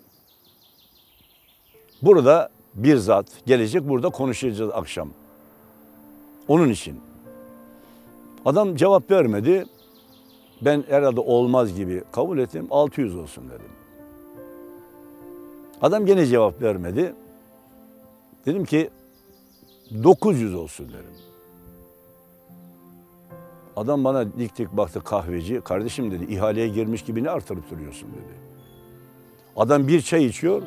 Burada 2.03 2.51
bir 2.75 2.97
zat 2.97 3.27
gelecek 3.47 3.89
burada 3.89 4.11
konuşacağız 4.11 4.71
akşam. 4.75 5.11
Onun 6.49 6.69
için. 6.69 7.01
Adam 8.45 8.77
cevap 8.77 9.11
vermedi. 9.11 9.67
Ben 10.65 10.85
herhalde 10.89 11.21
olmaz 11.21 11.75
gibi 11.75 12.03
kabul 12.13 12.39
ettim. 12.39 12.67
600 12.71 13.17
olsun 13.17 13.45
dedim. 13.49 13.73
Adam 15.83 16.07
gene 16.07 16.27
cevap 16.27 16.63
vermedi. 16.63 17.15
Dedim 18.47 18.65
ki 18.65 18.91
900 20.05 20.55
olsun 20.55 20.89
dedim. 20.89 21.23
Adam 23.77 24.05
bana 24.05 24.33
dik 24.33 24.59
dik 24.59 24.73
baktı 24.73 25.05
kahveci. 25.05 25.61
Kardeşim 25.61 26.11
dedi 26.11 26.25
ihaleye 26.25 26.69
girmiş 26.69 27.03
gibi 27.03 27.25
ne 27.25 27.31
artırıp 27.31 27.71
duruyorsun 27.71 28.09
dedi. 28.09 28.35
Adam 29.57 29.89
bir 29.89 30.01
çay 30.01 30.25
içiyor. 30.25 30.63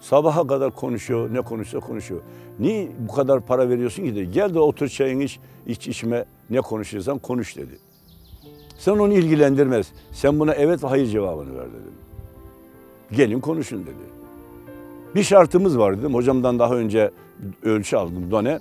Sabaha 0.00 0.46
kadar 0.46 0.74
konuşuyor. 0.74 1.34
Ne 1.34 1.40
konuşsa 1.40 1.80
konuşuyor. 1.80 2.22
Niye 2.58 2.88
bu 2.98 3.12
kadar 3.12 3.40
para 3.40 3.68
veriyorsun 3.68 4.02
ki 4.04 4.14
dedi. 4.14 4.30
Gel 4.30 4.54
de 4.54 4.58
otur 4.58 4.88
çayını 4.88 5.22
iç, 5.22 5.40
iç 5.66 5.88
içme. 5.88 6.24
Ne 6.50 6.60
konuşuyorsan 6.60 7.18
konuş 7.18 7.56
dedi. 7.56 7.78
Sen 8.78 8.92
onu 8.92 9.12
ilgilendirmez. 9.12 9.92
Sen 10.12 10.40
buna 10.40 10.52
evet 10.54 10.84
ve 10.84 10.88
hayır 10.88 11.06
cevabını 11.06 11.58
ver 11.58 11.66
dedim. 11.66 11.94
Gelin 13.12 13.40
konuşun 13.40 13.82
dedi. 13.82 14.14
Bir 15.14 15.22
şartımız 15.22 15.78
var 15.78 15.98
dedim. 15.98 16.14
Hocamdan 16.14 16.58
daha 16.58 16.74
önce 16.74 17.10
ölçü 17.62 17.96
aldım 17.96 18.30
done. 18.30 18.60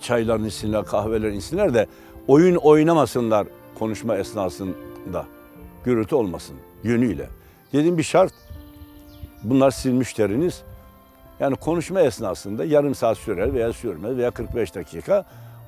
Çayların 0.00 0.44
içsinler, 0.44 0.84
kahvelerin 0.84 1.38
içsinler 1.38 1.74
de 1.74 1.86
oyun 2.28 2.56
oynamasınlar 2.56 3.46
konuşma 3.78 4.16
esnasında. 4.16 5.26
Gürültü 5.84 6.14
olmasın 6.14 6.56
yönüyle. 6.84 7.28
Dedim 7.72 7.98
bir 7.98 8.02
şart. 8.02 8.32
Bunlar 9.42 9.70
sizin 9.70 9.94
müşteriniz. 9.94 10.62
Yani 11.40 11.56
konuşma 11.56 12.00
esnasında 12.00 12.64
yarım 12.64 12.94
saat 12.94 13.18
sürer 13.18 13.54
veya 13.54 13.72
sürmez 13.72 14.16
veya 14.16 14.30
45 14.30 14.74
dakika 14.74 15.24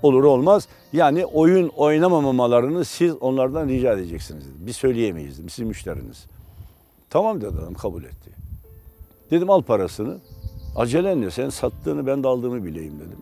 olur 0.06 0.24
olmaz. 0.24 0.68
Yani 0.92 1.26
oyun 1.26 1.68
oynamamalarını 1.68 2.84
siz 2.84 3.14
onlardan 3.20 3.68
rica 3.68 3.92
edeceksiniz. 3.92 4.44
Dedim. 4.44 4.66
Biz 4.66 4.76
söyleyemeyiz. 4.76 5.38
Dedim. 5.38 5.48
Sizin 5.48 5.68
müşteriniz. 5.68 6.26
Tamam 7.10 7.40
dedi 7.40 7.56
adam 7.62 7.74
kabul 7.74 8.04
etti. 8.04 8.30
Dedim 9.30 9.50
al 9.50 9.62
parasını. 9.62 10.18
Acelen 10.76 11.20
ne? 11.20 11.30
Sen 11.30 11.48
sattığını 11.48 12.06
ben 12.06 12.22
de 12.22 12.28
aldığımı 12.28 12.64
bileyim 12.64 12.94
dedim. 12.98 13.18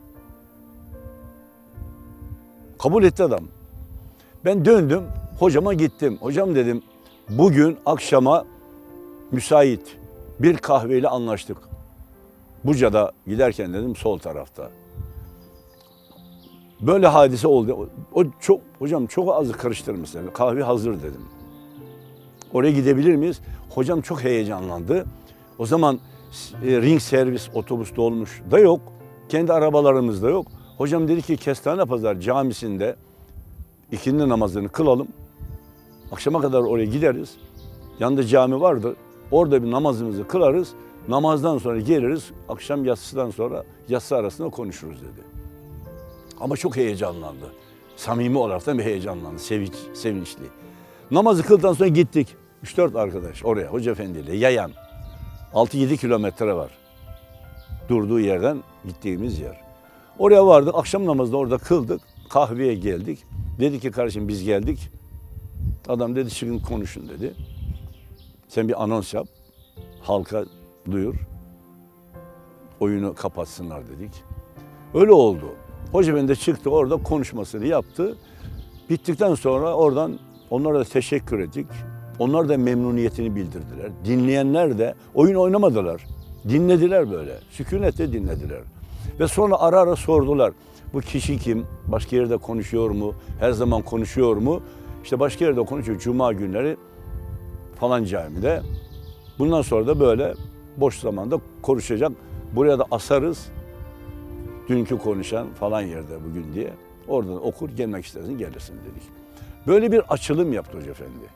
Kabul 2.79 3.05
etti 3.05 3.23
adam. 3.23 3.45
Ben 4.45 4.65
döndüm, 4.65 5.03
hocama 5.39 5.75
gittim. 5.75 6.19
Hocam 6.21 6.55
dedim, 6.55 6.83
bugün 7.29 7.77
akşama 7.87 8.45
müsait 9.33 9.97
bir 10.39 10.57
kahveyle 10.57 11.09
anlaştık. 11.09 11.57
Buca'da 12.65 13.13
giderken 13.27 13.73
dedim 13.75 13.97
sol 13.97 14.19
tarafta. 14.19 14.71
Böyle 16.81 17.07
hadise 17.07 17.49
oldu. 17.49 17.89
O 18.15 18.25
çok 18.41 18.61
hocam 18.79 19.07
çok 19.07 19.35
az 19.35 19.53
karıştırmışsın. 19.53 20.31
Kahve 20.35 20.63
hazır 20.63 20.93
dedim. 20.93 21.23
Oraya 22.53 22.73
gidebilir 22.73 23.17
miyiz? 23.17 23.41
Hocam 23.71 24.01
çok 24.01 24.25
heyecanlandı. 24.25 25.05
O 25.59 25.67
zaman 25.67 26.01
e, 26.65 26.83
ring 26.83 27.01
servis 27.01 27.49
otobüs 27.55 27.97
dolmuş 27.97 28.43
da 28.51 28.59
yok. 28.59 28.81
Kendi 29.29 29.53
arabalarımız 29.53 30.23
da 30.23 30.31
yok. 30.31 30.47
Hocam 30.79 31.09
dedi 31.09 31.23
ki 31.23 31.37
Kestane 31.37 31.85
Pazar 31.85 32.21
camisinde 32.21 32.97
ikindi 33.93 34.29
namazını 34.29 34.69
kılalım. 34.69 35.09
Akşama 36.13 36.41
kadar 36.41 36.61
oraya 36.61 36.85
gideriz. 36.85 37.35
Yanında 38.01 38.23
cami 38.23 38.61
vardı. 38.61 38.97
Orada 39.31 39.63
bir 39.63 39.71
namazımızı 39.71 40.29
kılarız. 40.29 40.73
Namazdan 41.09 41.59
sonra 41.59 41.81
geliriz. 41.81 42.31
Akşam 42.49 42.85
yatsıdan 42.85 43.31
sonra 43.31 43.65
yatsı 43.89 44.17
arasında 44.17 44.49
konuşuruz 44.49 45.01
dedi. 45.01 45.34
Ama 46.41 46.57
çok 46.57 46.77
heyecanlandı. 46.77 47.53
Samimi 47.97 48.39
olarak 48.39 48.67
da 48.67 48.79
bir 48.79 48.85
heyecanlandı. 48.85 49.39
Sevinç, 49.39 49.75
sevinçli. 49.95 50.45
Namazı 51.11 51.43
kıldıktan 51.43 51.73
sonra 51.73 51.89
gittik. 51.89 52.37
3-4 52.65 53.01
arkadaş 53.01 53.45
oraya 53.45 53.67
Hoca 53.67 53.93
Efendi 53.93 54.19
ile 54.19 54.37
yayan. 54.37 54.71
6-7 55.55 55.97
kilometre 55.97 56.55
var. 56.55 56.71
Durduğu 57.89 58.21
yerden 58.21 58.63
gittiğimiz 58.85 59.41
yer. 59.41 59.61
Oraya 60.19 60.47
vardık. 60.47 60.75
Akşam 60.75 61.07
namazını 61.07 61.37
orada 61.37 61.59
kıldık. 61.59 62.01
Kahveye 62.29 62.75
geldik. 62.75 63.25
Dedi 63.61 63.81
ki 63.81 63.91
kardeşim 63.91 64.29
biz 64.29 64.45
geldik. 64.45 64.91
Adam 65.89 66.17
dedi 66.17 66.31
çıkın 66.31 66.59
konuşun 66.59 67.09
dedi. 67.09 67.35
Sen 68.49 68.69
bir 68.69 68.83
anons 68.83 69.15
yap. 69.15 69.27
halka 70.03 70.45
duyur. 70.91 71.15
Oyunu 72.81 73.15
kapatsınlar 73.15 73.89
dedik. 73.89 74.23
Öyle 74.95 75.13
oldu. 75.13 75.47
Hoca 75.95 76.29
de 76.29 76.35
çıktı 76.35 76.71
orada 76.71 76.97
konuşmasını 76.97 77.67
yaptı. 77.67 78.17
Bittikten 78.91 79.35
sonra 79.35 79.75
oradan 79.75 80.19
onlara 80.51 80.79
da 80.79 80.85
teşekkür 80.85 81.39
ettik. 81.39 81.67
Onlar 82.19 82.49
da 82.49 82.59
memnuniyetini 82.59 83.37
bildirdiler. 83.37 83.91
Dinleyenler 84.05 84.79
de 84.79 84.95
oyun 85.15 85.35
oynamadılar. 85.35 86.07
Dinlediler 86.49 87.11
böyle. 87.11 87.39
Sükunetle 87.51 88.13
dinlediler. 88.13 88.59
Ve 89.21 89.29
sonra 89.29 89.57
ara 89.59 89.81
ara 89.81 89.97
sordular. 89.97 90.53
Bu 90.95 91.01
kişi 91.01 91.39
kim? 91.39 91.67
Başka 91.87 92.17
yerde 92.17 92.37
konuşuyor 92.37 92.91
mu? 92.91 93.15
Her 93.41 93.53
zaman 93.53 93.83
konuşuyor 93.83 94.37
mu? 94.37 94.61
İşte 95.05 95.21
başka 95.21 95.45
yerde 95.45 95.61
konuşuyor. 95.65 96.01
Cuma 96.01 96.33
günleri 96.33 96.77
falan 97.81 98.05
camide. 98.05 98.63
Bundan 99.39 99.63
sonra 99.63 99.87
da 99.87 100.01
böyle 100.01 100.35
boş 100.77 100.99
zamanda 100.99 101.41
konuşacak. 101.63 102.13
Buraya 102.53 102.79
da 102.79 102.85
asarız. 102.91 103.49
Dünkü 104.69 104.99
konuşan 104.99 105.55
falan 105.55 105.81
yerde 105.81 106.25
bugün 106.25 106.55
diye. 106.55 106.73
Oradan 107.09 107.47
okur, 107.47 107.71
gelmek 107.71 108.05
istersin 108.05 108.39
gelirsin 108.39 108.75
dedik. 108.75 109.03
Böyle 109.67 109.93
bir 109.93 110.13
açılım 110.13 110.53
yaptı 110.53 110.79
Hoca 110.79 110.91
Efendi. 110.91 111.27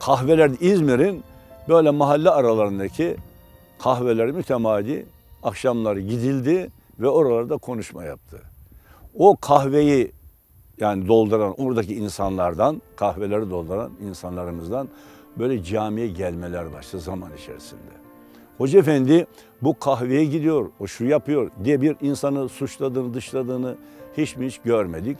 Kahveler 0.00 0.50
İzmir'in 0.60 1.24
böyle 1.68 1.90
mahalle 1.90 2.30
aralarındaki 2.30 3.16
kahveler 3.78 4.30
mütemadi 4.30 5.06
akşamları 5.42 6.00
gidildi 6.00 6.70
ve 7.00 7.08
oralarda 7.08 7.56
konuşma 7.56 8.04
yaptı. 8.04 8.42
O 9.14 9.36
kahveyi 9.36 10.12
yani 10.80 11.08
dolduran 11.08 11.54
oradaki 11.60 11.94
insanlardan, 11.94 12.82
kahveleri 12.96 13.50
dolduran 13.50 13.90
insanlarımızdan 14.08 14.88
böyle 15.38 15.64
camiye 15.64 16.08
gelmeler 16.08 16.72
başladı 16.72 17.02
zaman 17.02 17.30
içerisinde. 17.36 17.80
Hoca 18.58 18.78
Efendi 18.78 19.26
bu 19.62 19.78
kahveye 19.78 20.24
gidiyor, 20.24 20.70
o 20.80 20.86
şu 20.86 21.04
yapıyor 21.04 21.50
diye 21.64 21.80
bir 21.80 21.96
insanı 22.00 22.48
suçladığını, 22.48 23.14
dışladığını 23.14 23.76
hiç 24.16 24.36
mi 24.36 24.46
hiç 24.46 24.58
görmedik. 24.58 25.18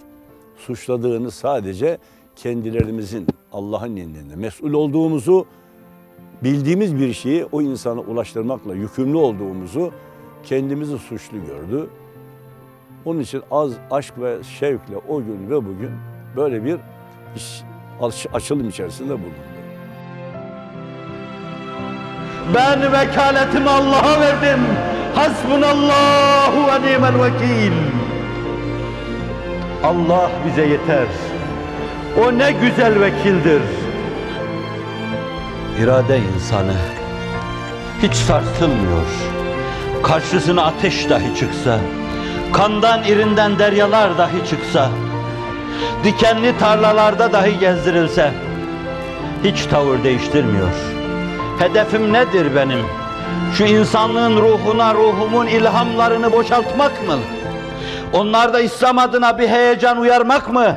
Suçladığını 0.57 1.31
sadece 1.31 1.99
kendilerimizin 2.37 3.27
Allah'ın 3.53 3.96
indinde 3.96 4.37
mesul 4.37 4.72
olduğumuzu 4.72 5.46
bildiğimiz 6.44 6.96
bir 6.99 7.12
şeyi 7.12 7.44
o 7.44 7.62
insana 7.62 8.01
ulaştırmakla 8.01 8.75
yükümlü 8.75 9.16
olduğumuzu 9.16 9.92
kendimizi 10.44 10.99
suçlu 10.99 11.37
gördü. 11.46 11.90
Onun 13.05 13.20
için 13.20 13.42
az 13.51 13.72
aşk 13.90 14.18
ve 14.18 14.42
şevkle 14.42 14.96
o 15.09 15.25
gün 15.25 15.51
ve 15.51 15.57
bugün 15.57 15.90
böyle 16.37 16.64
bir 16.64 16.79
iş, 17.37 17.62
aç- 18.01 18.27
açılım 18.33 18.68
içerisinde 18.68 19.12
bulundu. 19.12 19.55
Ben 22.54 22.92
vekaletimi 22.92 23.70
Allah'a 23.70 24.20
verdim. 24.20 24.61
Hasbunallahu 25.14 26.68
ve 26.68 26.87
ni'mel 26.87 27.22
vekil. 27.22 27.72
Allah 29.85 30.30
bize 30.46 30.66
yeter. 30.66 31.06
O 32.24 32.38
ne 32.38 32.52
güzel 32.52 33.00
vekildir. 33.00 33.62
İrade 35.82 36.18
insanı 36.18 36.74
hiç 38.02 38.14
sarsılmıyor. 38.14 39.06
Karşısına 40.02 40.64
ateş 40.64 41.11
dahi 41.11 41.35
çıksa, 41.40 41.78
kandan 42.52 43.04
irinden 43.04 43.59
deryalar 43.59 44.18
dahi 44.18 44.50
çıksa, 44.50 44.90
dikenli 46.04 46.59
tarlalarda 46.59 47.32
dahi 47.32 47.59
gezdirilse, 47.59 48.32
hiç 49.44 49.66
tavır 49.66 50.04
değiştirmiyor. 50.04 50.95
Hedefim 51.58 52.12
nedir 52.12 52.56
benim? 52.56 52.84
Şu 53.54 53.64
insanlığın 53.64 54.36
ruhuna 54.36 54.94
ruhumun 54.94 55.46
ilhamlarını 55.46 56.32
boşaltmak 56.32 57.06
mı? 57.06 57.18
Onlarda 58.12 58.60
İslam 58.60 58.98
adına 58.98 59.38
bir 59.38 59.48
heyecan 59.48 59.98
uyarmak 59.98 60.52
mı? 60.52 60.76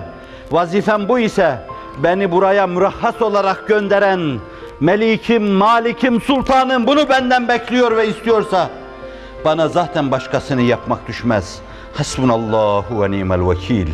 Vazifem 0.51 1.09
bu 1.09 1.19
ise 1.19 1.59
beni 1.97 2.31
buraya 2.31 2.67
mürahhas 2.67 3.21
olarak 3.21 3.67
gönderen 3.67 4.39
Melikim, 4.79 5.51
Malikim, 5.51 6.21
Sultanım 6.21 6.87
bunu 6.87 7.09
benden 7.09 7.47
bekliyor 7.47 7.97
ve 7.97 8.07
istiyorsa 8.07 8.69
bana 9.45 9.67
zaten 9.67 10.11
başkasını 10.11 10.61
yapmak 10.61 11.07
düşmez. 11.07 11.59
Hasbunallahu 11.93 13.03
ve 13.03 13.11
ni'mel 13.11 13.49
vekil. 13.49 13.87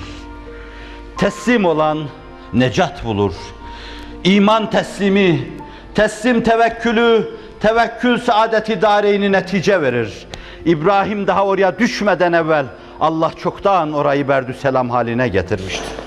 Teslim 1.17 1.65
olan 1.65 1.99
necat 2.53 3.05
bulur. 3.05 3.33
İman 4.23 4.69
teslimi, 4.69 5.49
teslim 5.95 6.43
tevekkülü, 6.43 7.29
tevekkül 7.59 8.17
saadeti 8.19 8.81
dareyni 8.81 9.31
netice 9.31 9.81
verir. 9.81 10.27
İbrahim 10.65 11.27
daha 11.27 11.45
oraya 11.45 11.79
düşmeden 11.79 12.33
evvel 12.33 12.65
Allah 12.99 13.31
çoktan 13.43 13.93
orayı 13.93 14.27
berdü 14.27 14.53
selam 14.53 14.89
haline 14.89 15.27
getirmiştir. 15.27 16.04